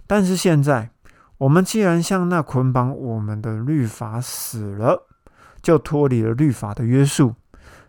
[0.07, 0.91] 但是现在，
[1.39, 5.07] 我们既然向那捆绑我们的律法死了，
[5.63, 7.35] 就脱离了律法的约束，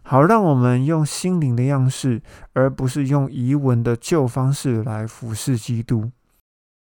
[0.04, 2.22] 好让我们用心灵的样式，
[2.54, 6.12] 而不是用遗文的旧方式来服侍基督。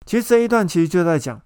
[0.06, 1.39] 其实这一段其实就在讲。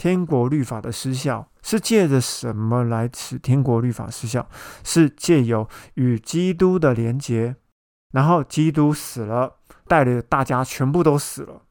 [0.00, 4.48] 天国律法的失效是借着什么来使天国律法失效？
[4.82, 7.56] 是借由与基督的连结，
[8.14, 11.64] 然后基督死了，带领大家全部都死了。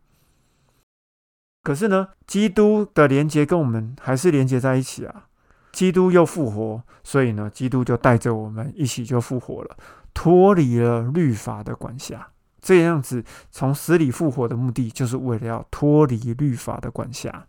[1.63, 5.25] 可是呢，基督的连结跟我们还是连接在一起啊。
[5.71, 9.75] 基督又复活，所以呢，基督就带着我们一起就复活了，
[10.13, 12.27] 脱离了律法的管辖。
[12.61, 17.47] 这样子从死里复活的目的，就是为了要脱离律法的管辖。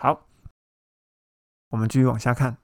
[0.00, 0.28] 好，
[1.70, 2.52] 我们继续往下看《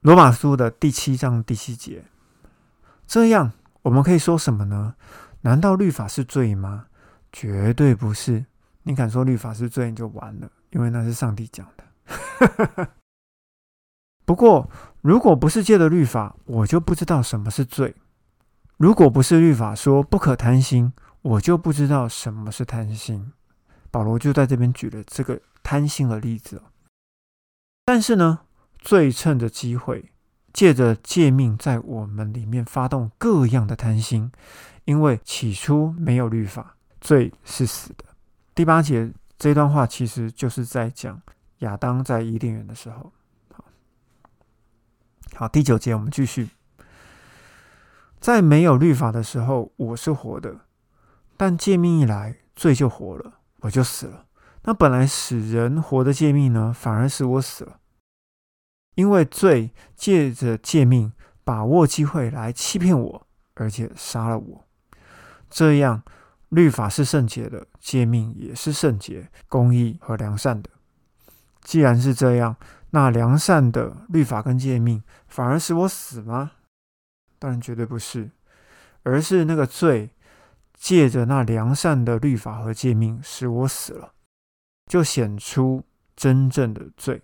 [0.00, 2.04] 罗马书》的第七章第七节。
[3.06, 3.52] 这样，
[3.82, 4.96] 我们可以说什么呢？
[5.42, 6.86] 难道律法是罪吗？
[7.30, 8.44] 绝对不是。
[8.82, 12.90] 你敢说律法是罪，你就完了，因为那是上帝讲的。
[14.26, 14.68] 不过，
[15.00, 17.94] 如果不是借的律法，我就不知道什么是罪；
[18.78, 23.32] 如果不是律法说不可贪心，我就不知道什么是贪心。
[23.92, 26.62] 保罗就在这边举了这个贪心的例子。
[27.84, 28.42] 但是呢，
[28.78, 30.12] 罪趁着机会，
[30.52, 34.30] 借着借命，在我们里面发动各样的贪心，
[34.84, 38.04] 因为起初没有律法，罪是死的。
[38.54, 41.20] 第八节这段话其实就是在讲
[41.58, 43.12] 亚当在伊甸园的时候。
[45.34, 46.48] 好，第九节我们继续。
[48.20, 50.60] 在没有律法的时候，我是活的；
[51.36, 54.24] 但诫命一来，罪就活了，我就死了。
[54.64, 57.78] 那本来使人活的诫命呢，反而使我死了，
[58.96, 61.12] 因为罪借着诫命
[61.44, 64.64] 把握机会来欺骗我，而且杀了我。
[65.48, 66.02] 这样，
[66.48, 70.70] 律法是圣洁的，诫命也是圣洁、公义和良善的。
[71.62, 72.56] 既然是这样。
[72.90, 76.52] 那良善的律法跟诫命反而使我死吗？
[77.40, 78.30] 当然绝对不是，
[79.02, 80.10] 而是那个罪
[80.74, 84.13] 借着那良善的律法和诫命使我死了，
[84.86, 85.82] 就显出
[86.16, 87.22] 真正的罪，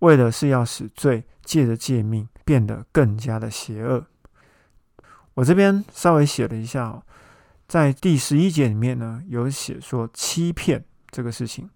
[0.00, 4.06] 为的是要使罪借着诫命变得更加的邪恶。
[5.34, 7.02] 我这边稍微写了一下，
[7.66, 11.70] 在第十一节里面呢，有写说欺骗这个事情。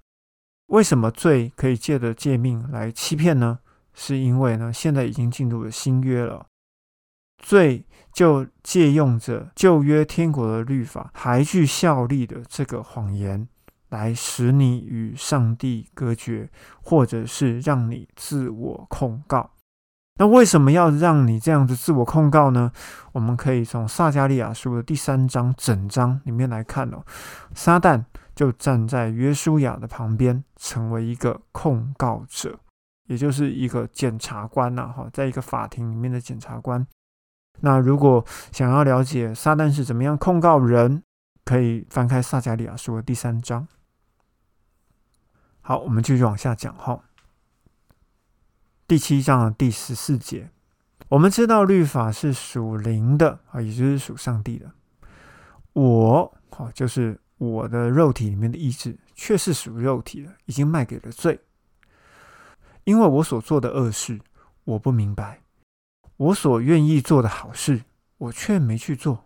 [0.66, 3.60] 为什么罪可以借着诫命来欺骗呢？
[3.94, 6.46] 是因为呢，现在已经进入了新约了，
[7.38, 13.48] 罪就借用着旧约天国的律法还具效力的这个谎言，
[13.88, 16.50] 来使你与上帝隔绝，
[16.82, 19.50] 或者是让你自我控告。
[20.18, 22.72] 那为什么要让你这样子自我控告呢？
[23.12, 27.04] 我们可以从撒加利亚书的第三章整章里面来看哦，
[27.54, 28.04] 撒旦。
[28.36, 32.60] 就站在约书亚的旁边，成为一个控告者，
[33.06, 34.92] 也就是一个检察官呐。
[34.94, 36.86] 哈，在一个法庭里面的检察官。
[37.60, 38.22] 那如果
[38.52, 41.02] 想要了解撒旦是怎么样控告人，
[41.46, 43.66] 可以翻开撒加利亚书的第三章。
[45.62, 47.04] 好，我们继续往下讲哈。
[48.86, 50.50] 第七章的第十四节，
[51.08, 54.72] 我们知道律法是属灵的啊，也就是属上帝的。
[55.72, 57.18] 我好就是。
[57.38, 61.38] 我的肉体里面的意志却是属肉体的，已经卖给了罪。
[62.84, 64.18] 因为我所做的恶事，
[64.64, 65.42] 我不明白；
[66.16, 67.84] 我所愿意做的好事，
[68.16, 69.25] 我却没去做；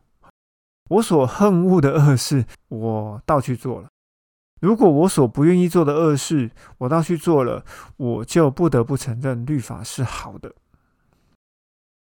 [0.90, 3.88] 我所恨恶的恶事，我倒去做了。
[4.60, 7.64] 如果我所不愿意做的恶事，我倒去做了，
[7.96, 10.52] 我就不得不承认律法是好的。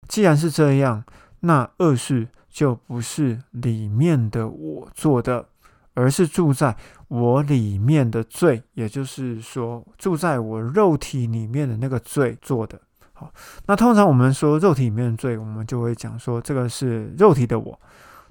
[0.07, 1.03] 既然是这样，
[1.39, 5.47] 那恶事就不是里面的我做的。
[5.95, 6.77] 而是住在
[7.09, 12.79] 我里面的罪，也就是说，住在我肉体里面的那个罪做的。
[13.11, 13.29] 好，
[13.65, 17.77] 那通常我们说肉体里面的罪，我们就会讲说这个是肉体的我、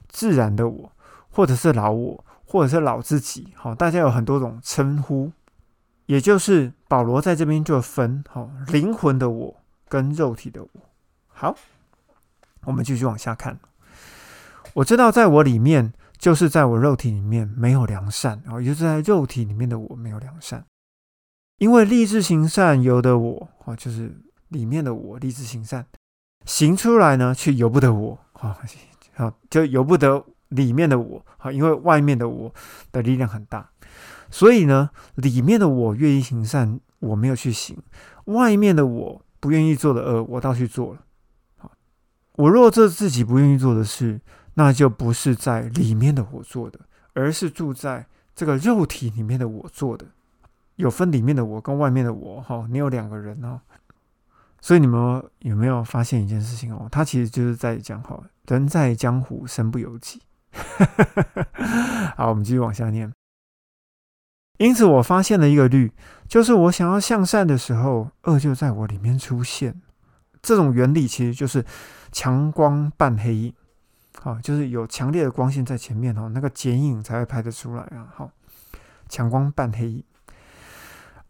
[0.08, 0.92] 自然的我，
[1.30, 3.52] 或者是老我，或者是老自己。
[3.54, 5.32] 好，大家有很多种称呼，
[6.06, 9.56] 也就是保罗在这边就分好灵魂的我
[9.88, 10.70] 跟肉体的我。
[11.26, 11.54] 好，
[12.64, 13.58] 我们继续往下看。
[14.74, 15.92] 我知道在我里面。
[16.18, 20.64] 就是在我肉体里面没有良善，啊也就是在肉体里面的我没有良善，
[21.58, 25.86] 因为立志行善由得我，哦，就是里面的我立志行善，
[26.44, 28.18] 行出来呢却由不得我，
[29.18, 32.52] 啊，就由不得里面的我，啊，因为外面的我
[32.90, 33.68] 的力量很大，
[34.30, 37.76] 所以呢，里面的我愿意行善，我没有去行；
[38.24, 41.00] 外面的我不愿意做的恶，我倒去做了。
[41.58, 41.70] 好，
[42.36, 44.20] 我若做自己不愿意做的事。
[44.54, 46.80] 那就不是在里面的我做的，
[47.12, 48.04] 而是住在
[48.34, 50.04] 这个肉体里面的我做的。
[50.74, 53.60] 有分里面的我跟外面的我，哈，你有两个人哦。
[54.60, 56.88] 所以你们有没有发现一件事情哦？
[56.90, 60.20] 他其实就是在讲，哈，人在江湖身不由己。
[62.16, 63.12] 好，我们继续往下念。
[64.58, 65.92] 因此，我发现了一个律，
[66.26, 69.80] 就是我想要向善的时候，恶就在我里面出现。
[70.42, 71.64] 这种原理其实就是
[72.10, 73.54] 强光伴黑影。
[74.20, 78.08] 好，就是有强烈的光线在前面哦，那个剪影才会拍得出来啊。
[78.12, 78.32] 好，
[79.08, 80.04] 强光伴黑影。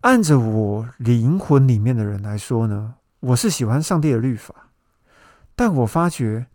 [0.00, 4.70] 按着我灵魂里面的人来说呢，我是喜欢上帝的律法，
[5.56, 6.46] 但我发觉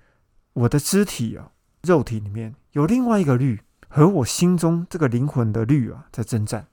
[0.54, 1.52] 我的肢体啊，
[1.82, 6.68] 肉体里面有另外一个律和我心中这个灵魂的律啊在征战，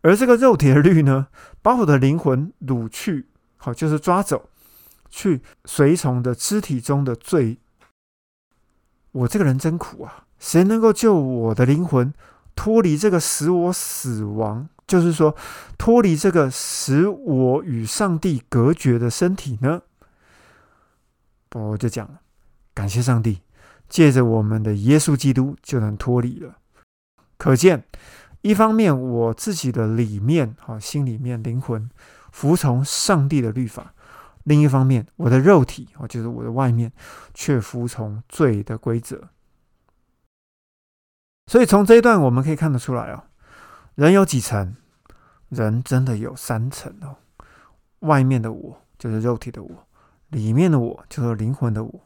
[0.00, 1.28] 而这个肉体的律呢，
[1.60, 4.48] 把我的灵魂掳去，好，就是抓走，
[5.10, 7.58] 去随从的肢体中的罪。
[9.12, 10.24] 我这个人真苦啊！
[10.38, 12.14] 谁能够救我的灵魂
[12.56, 15.34] 脱离这个使我死亡，就是说
[15.78, 19.80] 脱离这个使我与上帝隔绝的身体呢？
[21.54, 22.20] 我就讲了，
[22.74, 23.40] 感谢上帝，
[23.88, 26.58] 借着我们的耶稣基督就能脱离了。
[27.38, 27.84] 可见，
[28.42, 31.88] 一方面我自己的里面，哈，心里面、灵魂
[32.30, 33.94] 服从上帝的律法；
[34.42, 36.92] 另一方面，我的肉体，哦，就是我的外面，
[37.32, 39.30] 却服从罪的规则。
[41.46, 43.24] 所以从这一段我们可以看得出来哦，
[43.94, 44.76] 人有几层？
[45.52, 47.16] 人真的有三层哦。
[48.00, 49.70] 外面的我就是肉体的我，
[50.30, 52.00] 里面的我就是灵魂的我。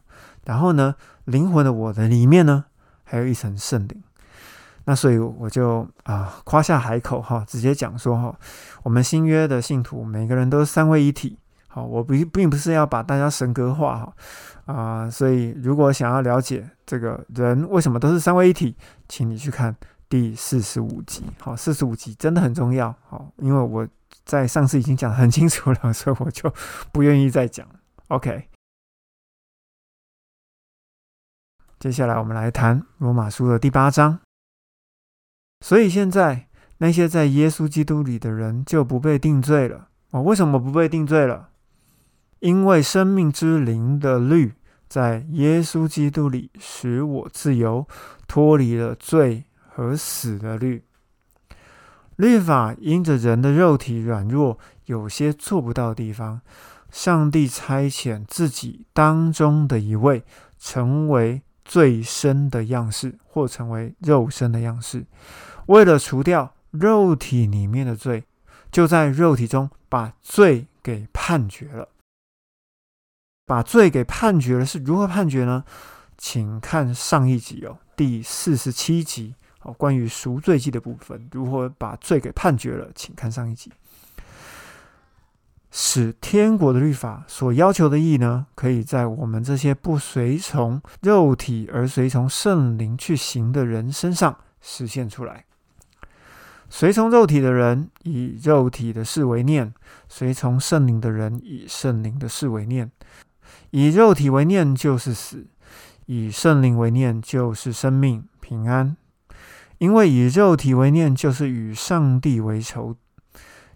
[0.44, 0.94] 然后呢，
[1.24, 2.64] 灵魂的我的里面呢，
[3.04, 4.02] 还有一层圣灵。
[4.84, 8.38] 那所以我就啊夸下海口哈，直接讲说哈，
[8.82, 11.38] 我们新约的信徒每个人都是三位一体。
[11.68, 14.14] 好，我不并不是要把大家神格化哈
[14.66, 18.76] 啊，所以如果想要了解这个人为什么都是三位一体，
[19.08, 19.76] 请你去看
[20.08, 21.24] 第四十五集。
[21.40, 22.94] 好，四十五集真的很重要。
[23.08, 23.88] 好，因为我
[24.24, 26.52] 在上次已经讲得很清楚了， 所以我就
[26.92, 27.66] 不愿意再讲。
[28.08, 28.48] OK，
[31.78, 34.20] 接下来我们来谈罗马书的第八章。
[35.60, 36.48] 所以现在
[36.78, 40.22] 那些在耶稣基督里的人就不被定罪了哦？
[40.22, 41.50] 为什么不被定罪了？
[42.40, 44.54] 因为生命之灵的律
[44.86, 47.88] 在耶稣基督里使我自由，
[48.28, 49.44] 脱离了罪
[49.76, 50.82] 和死的律。
[52.16, 56.40] 律法因着人的肉体软弱，有些做不到的地方，
[56.90, 60.24] 上帝差遣自己当中的一位，
[60.58, 65.04] 成为最深的样式，或成为肉身的样式。
[65.66, 68.24] 为了除掉肉体里面的罪，
[68.72, 71.90] 就在肉体中把罪给判决了。
[73.44, 75.64] 把罪给判决了，是如何判决呢？
[76.16, 79.34] 请看上一集哦，第四十七集
[79.66, 82.88] 哦，关于赎罪记的部分，如何把罪给判决了？
[82.94, 83.72] 请看上一集。
[85.72, 95.44] 使天国的律法所要求的义呢，可以在我们这些不随从肉体而随从圣灵去行的人身上实现出来。
[96.70, 99.74] 随从肉体的人以肉体的事为念，
[100.08, 102.90] 随从圣灵的人以圣灵的事为念。
[103.70, 105.46] 以肉体为念就是死，
[106.06, 108.96] 以圣灵为念就是生命平安。
[109.78, 112.96] 因为以肉体为念就是与上帝为仇，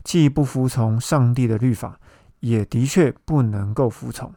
[0.03, 1.99] 既不服从上帝的律法，
[2.41, 4.33] 也的确不能够服从。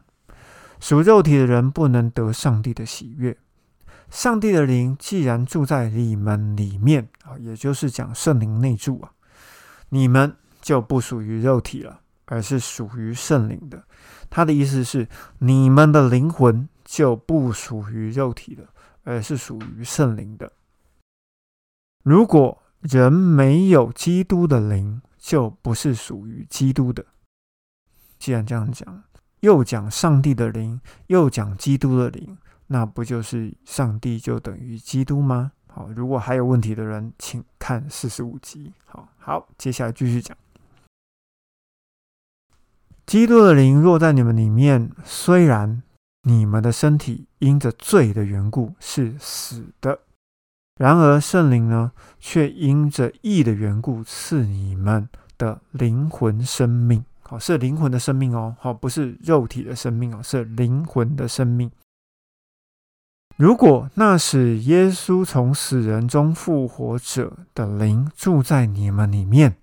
[0.78, 3.36] 属肉体的人不能得上帝的喜悦。
[4.10, 9.10] 上帝的灵既然住在你们里面啊，也就是讲圣灵内住啊，
[9.88, 13.82] 你们就不属于肉体了，而是属于圣灵的。
[14.28, 15.08] 他的意思是，
[15.38, 18.64] 你们的灵魂就不属于肉体的，
[19.04, 20.52] 而是属于圣灵的。
[22.04, 27.04] 如果人没有基督的灵，就不是属于基督的。
[28.18, 29.04] 既然这样讲，
[29.40, 32.36] 又讲上帝的灵，又讲基督的灵。
[32.66, 35.52] 那不就是上帝就等于基督吗？
[35.66, 38.74] 好，如果还有问题的人，请看四十五集。
[38.84, 40.36] 好好，接下来继续讲。
[43.06, 45.82] 基督的灵若在你们里面，虽然
[46.22, 50.00] 你们的身体因着罪的缘故是死的，
[50.76, 55.08] 然而圣灵呢，却因着义的缘故赐你们
[55.38, 57.04] 的灵魂生命。
[57.22, 58.56] 好，是灵魂的生命哦。
[58.58, 61.70] 好，不是肉体的生命哦，是灵魂的生命。
[63.36, 69.56] 如果那使耶稣从死人中复活者的灵住在你们里面，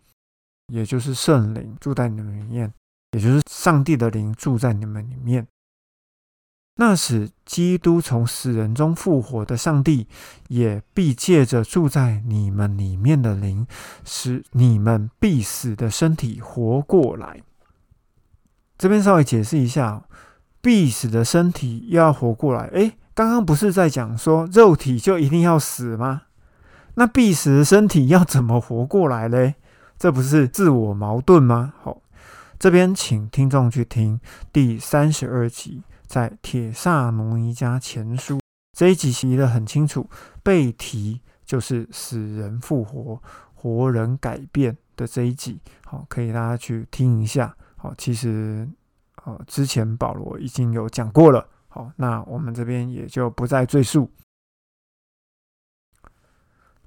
[0.68, 2.74] 也就是圣灵住在你们里面，
[3.12, 5.48] 也就是上帝的灵住在你们里面，
[6.76, 10.08] 那使基督从死人中复活的上帝，
[10.48, 13.68] 也必借着住在你们里面的灵，
[14.04, 17.42] 使你们必死的身体活过来。
[18.78, 20.04] 这边稍微解释一下，
[20.62, 22.98] 必死的身体要活过来，哎。
[23.14, 26.22] 刚刚不是在讲说肉体就一定要死吗？
[26.96, 29.56] 那必死的身体要怎么活过来嘞？
[30.00, 31.74] 这不是自我矛盾吗？
[31.84, 32.02] 好，
[32.58, 34.22] 这边请听众去听
[34.54, 38.36] 第三十二集，在《铁萨摩尼迦前书》
[38.78, 40.10] 这一集提的很清楚，
[40.44, 43.24] 被提就是死人复活、
[43.56, 45.62] 活人改变的这一集。
[45.86, 47.56] 好，可以大家去听一下。
[47.78, 48.68] 好，其实
[49.24, 51.48] 呃之前保罗已经有讲过了。
[51.70, 54.12] 好，那我们这边也就不再赘述。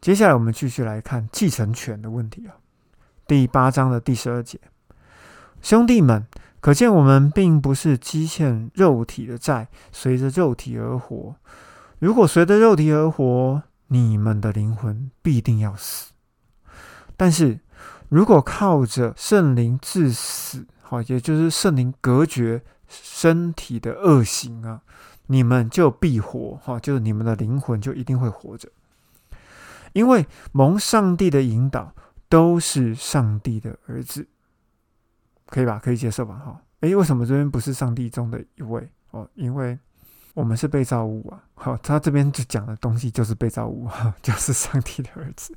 [0.02, 2.54] 接下来我们继续来看继承权的问题啊。
[3.26, 4.60] 第八章的第十二节，
[5.62, 6.26] 兄弟们，
[6.64, 11.36] 可见我们并不是积欠肉体的债，随着肉体而活。
[11.98, 16.12] 如果随着肉体而活，你们的灵魂必定要死。
[17.18, 17.60] 但是
[18.08, 24.80] 如果靠着圣灵致死，好，也就是圣灵隔绝身体的恶行啊，
[25.26, 28.70] 你们就必活，哈，就是你们的灵魂就一定会活着，
[29.92, 31.94] 因为蒙上帝的引导，
[32.30, 34.26] 都是上帝的儿子，
[35.46, 35.80] 可以吧？
[35.82, 36.34] 可以接受吧？
[36.36, 38.88] 哈，诶，为什么这边不是上帝中的一位？
[39.10, 39.78] 哦，因为
[40.34, 45.54] 我们是被造物啊，好，他这边就讲的东西就是被造物，哈， 就是上帝的儿子。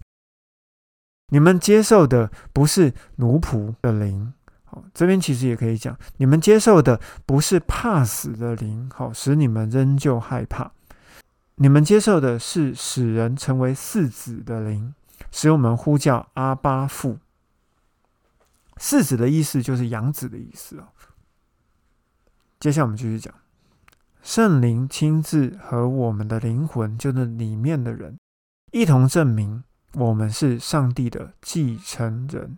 [1.30, 4.34] 你们接受的不是奴仆的灵，
[4.64, 10.72] 好，这边其实也可以讲，你们接受的不是怕死的灵，好，使你们仍旧害怕。
[11.56, 14.94] 你们接受的是使人成为嗣子的灵，
[15.32, 17.18] 使我们呼叫阿巴父。
[18.80, 20.88] 世子的意思就是养子的意思哦。
[22.60, 23.34] 接下来我们继续讲，
[24.22, 28.18] 圣灵亲自和我们的灵魂，就是里面的人，
[28.72, 29.64] 一同证明。
[29.94, 32.58] 我们是上帝的继承人，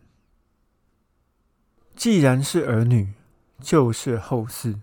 [1.95, 3.13] 既然是儿女，
[3.61, 4.77] 就是后嗣，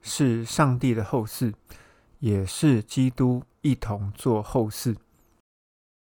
[0.00, 1.52] 是上帝的后嗣，
[2.20, 4.96] 也是基督一同做后嗣。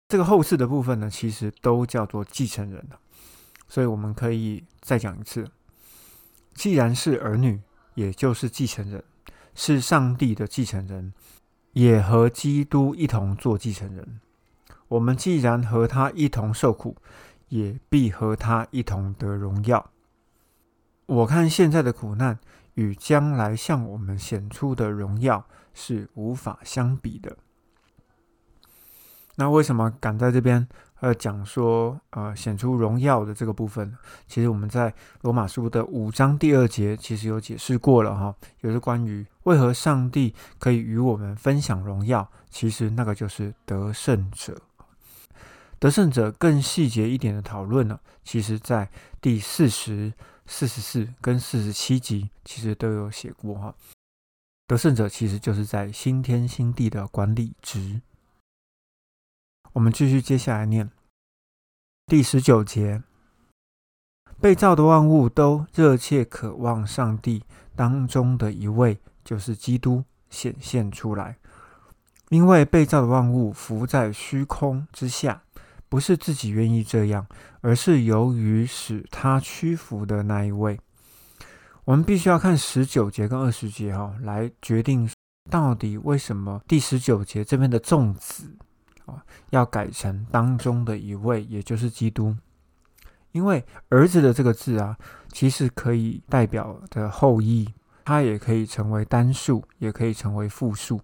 [0.09, 2.99] 这个后嗣的部分呢，其实都叫做继承人了
[3.67, 5.51] 所以我们可以再讲一次：
[6.55, 7.61] 既然是儿女，
[7.95, 9.03] 也就是继承人，
[9.55, 11.13] 是上帝的继承人，
[11.73, 14.21] 也和基督一同做继承人。
[14.89, 16.97] 我们既然和他一同受苦，
[17.49, 19.91] 也必和他一同得荣耀。
[21.07, 22.39] 我看现在的苦难
[22.75, 27.37] 与将来向我们显出的荣耀是无法相比的。
[29.37, 30.69] 那为什么敢在这边
[31.05, 33.95] 呃讲说呃显出荣耀的这个部分？
[34.27, 42.27] 其实我们在罗马书的五章第二节其实有解释过了哈，也是关于为何上帝可以与我们分享荣耀。
[42.49, 44.59] 其实那个就是得胜者。
[45.79, 48.89] 得胜者更细节一点的讨论呢，其实在
[49.21, 50.11] 第四十
[50.47, 53.75] 四十四跟四十七集其实都有写过哈。
[54.67, 58.01] 得胜者其实就是在新天新地的管理职。
[59.75, 60.89] 我们继续接下来念
[62.07, 63.03] 第十九节，
[64.41, 67.43] 被造的万物都热切渴望上帝
[67.75, 71.39] 当中的一位，就是基督显现出来，
[72.29, 75.43] 因为被造的万物浮在虚空之下。
[75.89, 77.27] 不是自己愿意这样，
[77.61, 80.81] 而是由于使他屈服的那一位。
[81.85, 85.09] 我们必须要看十九节跟二十节哈，来决定
[85.49, 88.57] 到底为什么第十九节这边的粽子
[89.07, 92.37] 啊要改成当中的一位，也就是基督。
[93.33, 94.97] 因为儿子的这个字啊，
[95.33, 97.73] 其实可以代表的后裔，
[98.05, 101.01] 它也可以成为单数，也可以成为复数。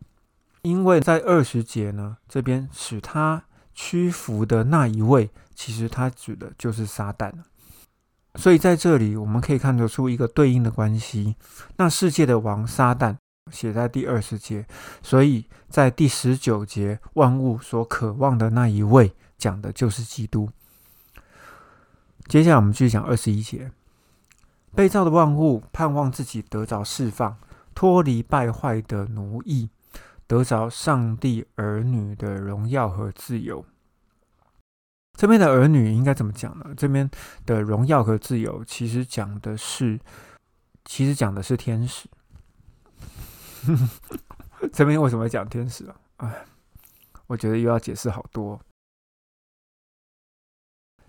[0.62, 3.44] 因为在二十节呢，这边使他。
[3.72, 7.32] 屈服的那一位，其实他指的就是撒旦。
[8.34, 11.36] 所以在这里，我们可以看得出一个对应的关系。
[11.76, 13.16] 那世界的王撒旦
[13.51, 14.66] 写在第二十节，
[15.03, 20.51] 所以在第十九节，万物所渴望的那一位，讲的就是基督。
[22.26, 23.70] 接下来我们继续讲二十一节，
[24.74, 27.36] 被造的万物盼望自己得着释放，
[27.74, 29.70] 脱离败坏的奴役。
[30.26, 33.64] 得着上帝儿女的荣耀和自由。
[35.18, 36.66] 这边的儿女应该怎么讲呢？
[36.76, 37.11] 这边
[37.44, 39.98] 的荣耀和自由，其实讲的是，
[40.84, 42.09] 其实讲的是天使。
[44.73, 45.97] 这边为什么讲天使啊？
[46.19, 46.45] 哎，
[47.27, 48.61] 我觉得又要解释好多。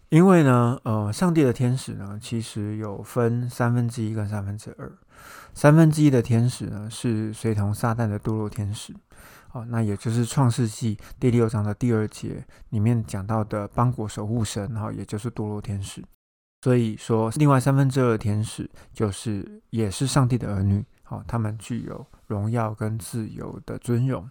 [0.09, 4.91] 因为呢，呃，上帝的天使呢，其实有分三分之一跟三分之二。
[5.53, 8.93] 三分之一的天使呢，是随同撒旦的堕落天使。
[9.53, 16.03] 哦，那也就是创世纪第六章的第二节里面讲到的邦国守护神，哈，也就是堕落天使。
[16.61, 24.29] 所以说，另外三分之二的天使就是也是上帝的儿女，好，他们具有荣耀跟自由的尊荣。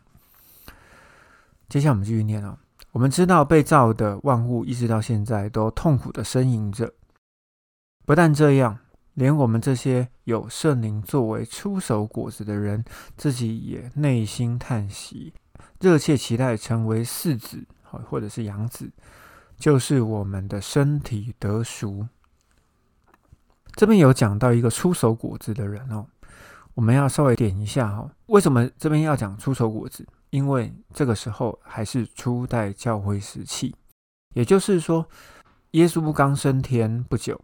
[1.69, 2.59] 接下来我们继续念啊，
[2.93, 6.95] 我们知道被造的万物一直到现在都痛苦的呻吟着。
[8.07, 8.79] 不但这样。
[9.15, 12.83] 连我们这些有圣灵作为出手果子的人，
[13.17, 15.35] 自己也内心叹息，
[15.81, 18.91] 热切期待成为嗣子，好或者是养子，
[19.59, 22.07] 就是我们的身体得赎。
[23.73, 26.07] 这边有讲到一个出手果子的人哦，
[26.81, 30.07] 我们要稍微点一下哈，为什么这边要讲出手果子？
[30.31, 33.77] 因为这个时候还是初代教会时期，
[34.33, 35.07] 也就是说，
[35.73, 37.39] 耶稣刚升天不久。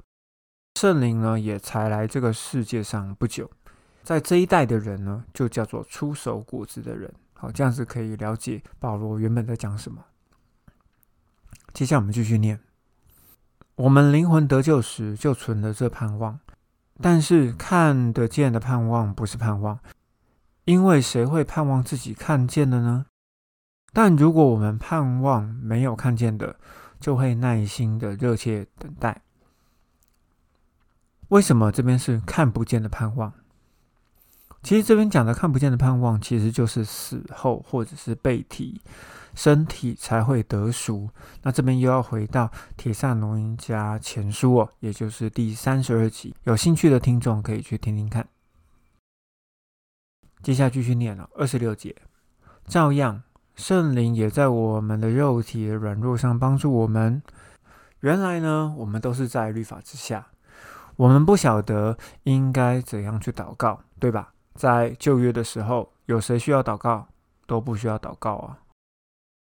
[0.81, 3.51] 圣灵呢，也才来这个世界上不久，
[4.03, 7.13] 在这一代的人呢，就叫做出手果子的人。
[7.35, 10.03] 好，这样子可以了解保罗原本在讲什么。
[11.75, 12.59] 接下来我们继续念：
[13.75, 16.41] 我们灵魂得救时就存了这盼望，
[17.01, 19.79] 但是看得见的盼望不是盼望，
[20.65, 23.07] 因为谁会盼望自己看见的呢？
[23.93, 26.57] 但如果我们盼望没有看见的，
[27.01, 29.23] 就会耐心的热切等待。
[31.29, 33.33] 为什么这边是看不见的盼望？
[34.63, 38.81] 其实这边讲的看不见的盼望，其实就是死后或者是被提，
[39.37, 41.09] 身体才会得赎。
[41.43, 46.35] 那这边又要回到《铁萨罗尼迦前书》哦，也就是第三十二集。
[46.43, 48.27] 有兴趣的听众可以去听听看。
[50.43, 51.95] 接下来继续念了二十六节，
[52.67, 53.23] 照样。
[53.55, 57.23] 圣灵也在我们的肉体软弱上帮助我们。
[58.01, 60.27] 原来呢，我们都是在律法之下，
[60.97, 64.35] 我们不晓得应该怎样去祷告，对吧？
[64.55, 67.09] 在旧约的时候，有谁需要祷告？
[67.47, 68.59] 都不需要祷告啊。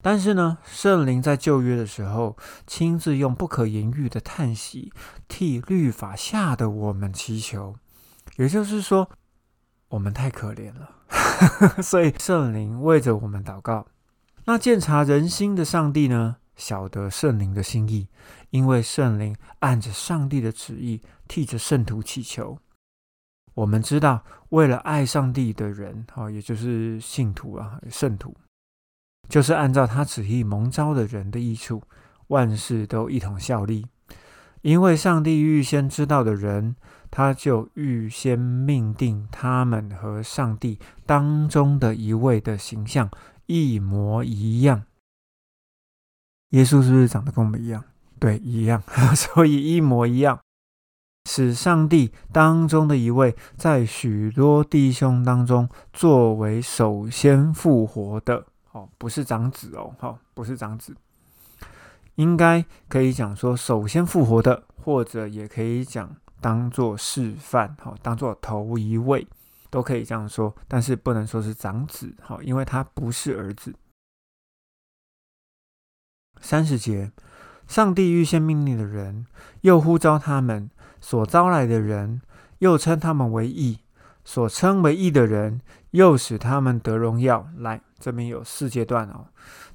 [0.02, 2.36] 但是呢，圣灵在旧约的时候，
[2.66, 4.92] 亲自用不可言喻的叹息，
[5.28, 7.76] 替律法下的我们祈求。
[8.36, 9.10] 也就是说，
[9.88, 10.90] 我们太可怜了。
[11.82, 13.86] 所以圣灵为着我们祷告。
[14.44, 18.08] 那鉴察人心的上帝呢，晓得圣灵的心意，
[18.50, 22.58] 因为圣灵按着上帝的旨意替着圣徒祈求。
[23.54, 28.34] 我们知道，为了爱上帝的人，哈，也就是信徒啊，圣徒，
[29.30, 31.82] 就是按照他旨意蒙召的人的益处，
[32.26, 33.86] 万事都一同效力。
[34.60, 36.76] 因为上帝预先知道的人。
[37.12, 43.10] 他就预先命定他们和上帝当中的一位的形象
[43.46, 44.84] 一模一样。
[46.50, 47.82] 耶稣是不是长得跟我们一样？
[48.20, 48.80] 对，一样，
[49.16, 50.38] 所以一模一样，
[51.28, 58.46] 使上帝当中的一位在许多弟兄当中作为首先复活的。
[58.72, 60.96] 哦，不是长子哦，好，不是长子，
[62.14, 66.16] 应该可以讲说首先复活的，或者也可以讲。
[66.42, 69.28] 当做示范，好，当做头一位，
[69.68, 73.74] 都可以这样说，但是不能说是长子，好，因为他不是儿子。
[76.40, 77.12] 三十节，
[77.68, 79.26] 上帝预先命令的人，
[79.60, 82.22] 又呼召他们所招来的人，
[82.60, 83.80] 又称他们为义；
[84.24, 85.60] 所称为义的人，
[85.90, 87.48] 又使他们得荣耀。
[87.58, 89.26] 来，这边有四阶段哦，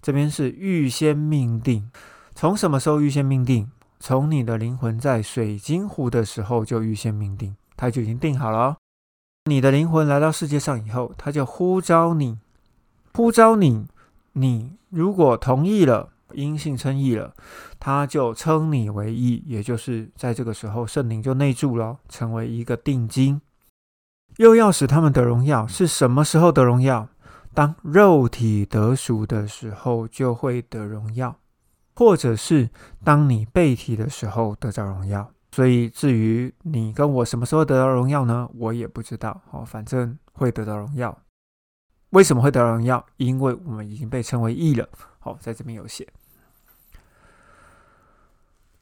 [0.01, 1.89] 这边是预先命定，
[2.33, 3.69] 从什么时候预先命定？
[3.99, 8.77] 从你的灵魂在水晶湖的时候就预先命定，他就已经定好了哦。
[9.45, 12.37] 你的灵魂来到世界上以后，他就呼召你，
[13.13, 13.87] 呼召你。
[14.33, 17.33] 你如果同意了，因信称义了，
[17.79, 23.41] 他就称你为义，也就是在这个时候，圣灵就内住了，成为一个定金。
[24.37, 27.07] 又要使他们得荣耀，是什么时候得荣耀？
[27.53, 31.37] 当肉体得赎的时候，就会得荣耀。
[31.95, 32.69] 或者是
[33.05, 38.49] 当你被提的时候得到荣耀，所以至于你跟我什么时候得到荣耀呢？
[38.55, 39.41] 我也不知道。
[39.51, 41.17] 哦，反正会得到荣耀。
[42.09, 43.05] 为什么会得到荣耀？
[43.15, 44.89] 因为我们已经被称为义了。
[45.19, 46.05] 好，在这边有写。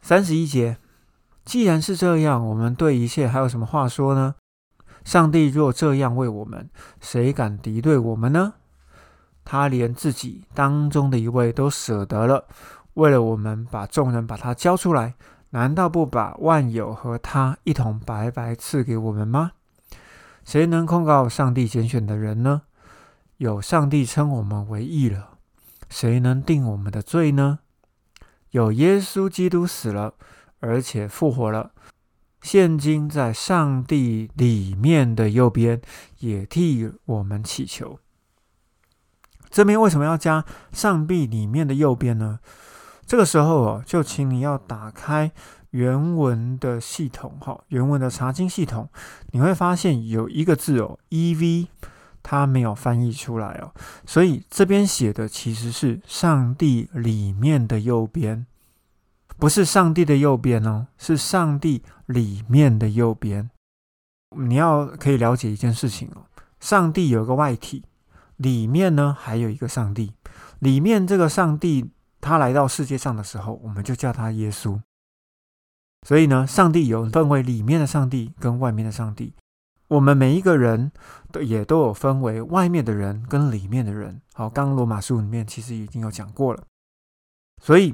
[0.01, 0.77] 三十一节，
[1.45, 4.33] 既然是这样，我们对一切还有什么话说呢？
[5.03, 6.69] 上帝若这样为我们，
[7.01, 8.53] 谁敢敌对我们呢？
[9.45, 12.45] 他连自己当中的一位都舍得了。
[12.93, 15.15] 为了我们把众人把他交出来，
[15.49, 19.51] 难道不把万有和他一同白白赐给我们吗？
[20.45, 22.61] 谁能控告上帝拣选的人呢？
[23.37, 25.31] 有上帝称我们为义了，
[25.89, 27.59] 谁能定我们的罪呢？
[28.51, 30.13] 有耶稣基督死了，
[30.59, 31.71] 而且复活了，
[32.43, 35.81] 现今在上帝里面的右边，
[36.19, 37.97] 也替我们祈求。
[39.49, 42.39] 这边为什么要加上帝里面的右边呢？
[43.07, 45.31] 这个时候哦，就请你要打开
[45.69, 48.89] 原文的系统哈，原文的查经系统，
[49.31, 51.67] 你会发现有一个字哦，ev，
[52.21, 53.73] 它没有翻译出来哦，
[54.05, 58.45] 所以这边写的其实是上帝里面的右边，
[59.43, 63.49] 不是上帝的右边哦，是上帝里面的右边。
[64.37, 66.27] 你要可以了解一件事情哦，
[66.61, 67.83] 上帝有个外体，
[68.37, 70.13] 里面呢还有一个上帝，
[70.59, 71.91] 里面这个上帝。
[72.21, 74.79] 他来到世界上的时候，我们就叫他耶稣。
[76.07, 79.33] 所以呢，上帝有分为里面的上帝跟外面的上帝。
[79.89, 80.93] 我们每一个人
[81.33, 84.21] 都也都有分为外面的人跟里面的人。
[84.35, 86.63] 好，刚刚罗马书里面其实已经有讲过了。
[87.61, 87.93] 所以，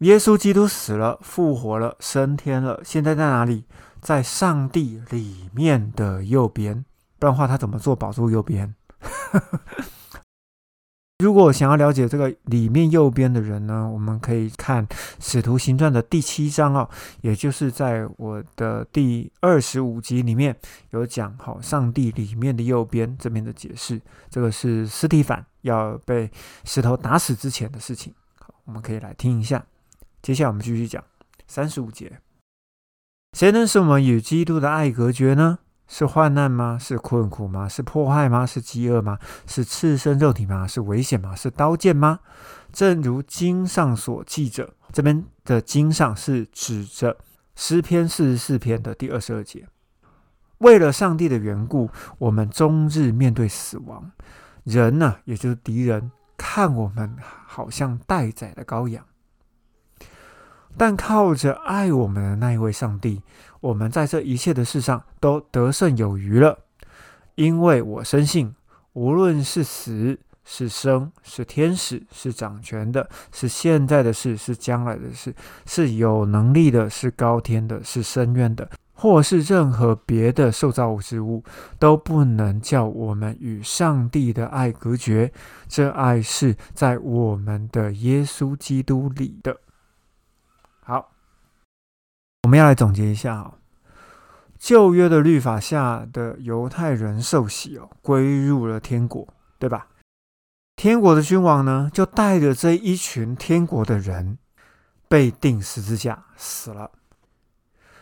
[0.00, 3.64] 耶稣基督死了、复活了、升天了，现在在哪里？
[4.00, 6.84] 在上帝里面的右边。
[7.18, 8.74] 不然的话，他怎么做宝座右边？
[11.24, 14.86] 如果想要了解这个里面右边的人呢，我们可以看
[15.18, 16.86] 《使徒行传》的第七章哦，
[17.22, 20.54] 也就是在我的第二十五集里面
[20.90, 23.98] 有讲好上帝里面的右边这边的解释。
[24.28, 26.30] 这个是斯蒂凡要被
[26.64, 28.12] 石头打死之前的事情。
[28.66, 29.64] 我们可以来听一下。
[30.26, 31.04] 接下来我们继续讲
[31.46, 32.18] 三十五节：
[33.34, 35.60] 谁能使我们与基督的爱隔绝呢？
[35.86, 36.76] 是患难吗？
[36.76, 37.68] 是困苦吗？
[37.68, 38.44] 是迫害吗？
[38.44, 39.20] 是饥饿吗？
[39.46, 40.66] 是赤身肉体吗？
[40.66, 41.36] 是危险吗？
[41.36, 42.18] 是刀剑吗？
[42.72, 47.16] 正如经上所记着，这边的经上是指着
[47.54, 49.68] 诗篇四十四篇的第二十二节。
[50.58, 54.10] 为了上帝的缘故，我们终日面对死亡。
[54.64, 57.16] 人呢，也就是敌人，看我们
[57.46, 59.06] 好像待宰的羔羊。
[60.78, 63.22] 但靠着爱我们的那一位上帝，
[63.60, 66.58] 我们在这一切的事上都得胜有余了。
[67.34, 68.54] 因为我深信，
[68.94, 75.34] 无论是死是生，是天使是掌权的，是现在的事是将来的事，
[75.66, 81.42] 是有能力的，是高天的，是深渊的，或是任何别的受造物之物，
[81.78, 85.32] 都不能叫我们与上帝的爱隔绝。
[85.68, 89.56] 这爱是在我们的耶稣基督里的。
[92.46, 93.54] 我们要来总结一下哦。
[94.56, 99.26] 旧约的律法下的犹太人受洗哦，归入了天国，
[99.58, 99.88] 对吧？
[100.76, 104.38] 天国的君王呢，就带着这一群天国的人
[105.08, 106.92] 被钉十字架死了，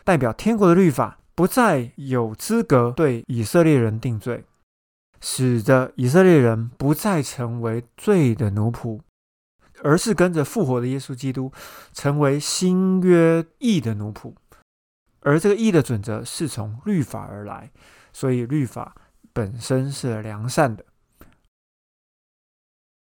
[0.04, 4.44] 代表天国的律法不再有资格对以色列人定罪，
[5.22, 9.00] 使得以色列人不再成为罪的奴仆。
[9.84, 11.52] 而是跟着复活的耶稣基督，
[11.92, 14.32] 成为新约义的奴仆。
[15.20, 17.70] 而这个义的准则是从律法而来，
[18.12, 18.94] 所以律法
[19.32, 20.84] 本身是良善的。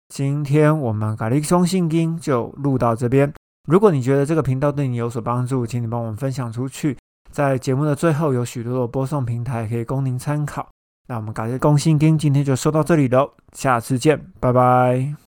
[0.10, 3.32] 今天我们咖喱松信经就录到这边。
[3.68, 6.98] 如果你觉得这个频道对你有所帮助，请你帮我们分享出去。
[7.32, 10.70] 在节目的最后有许多的播送平台可以供您参考。
[11.08, 15.23] 那我们感谢公信经今天就说到这里喽，下次见，拜拜。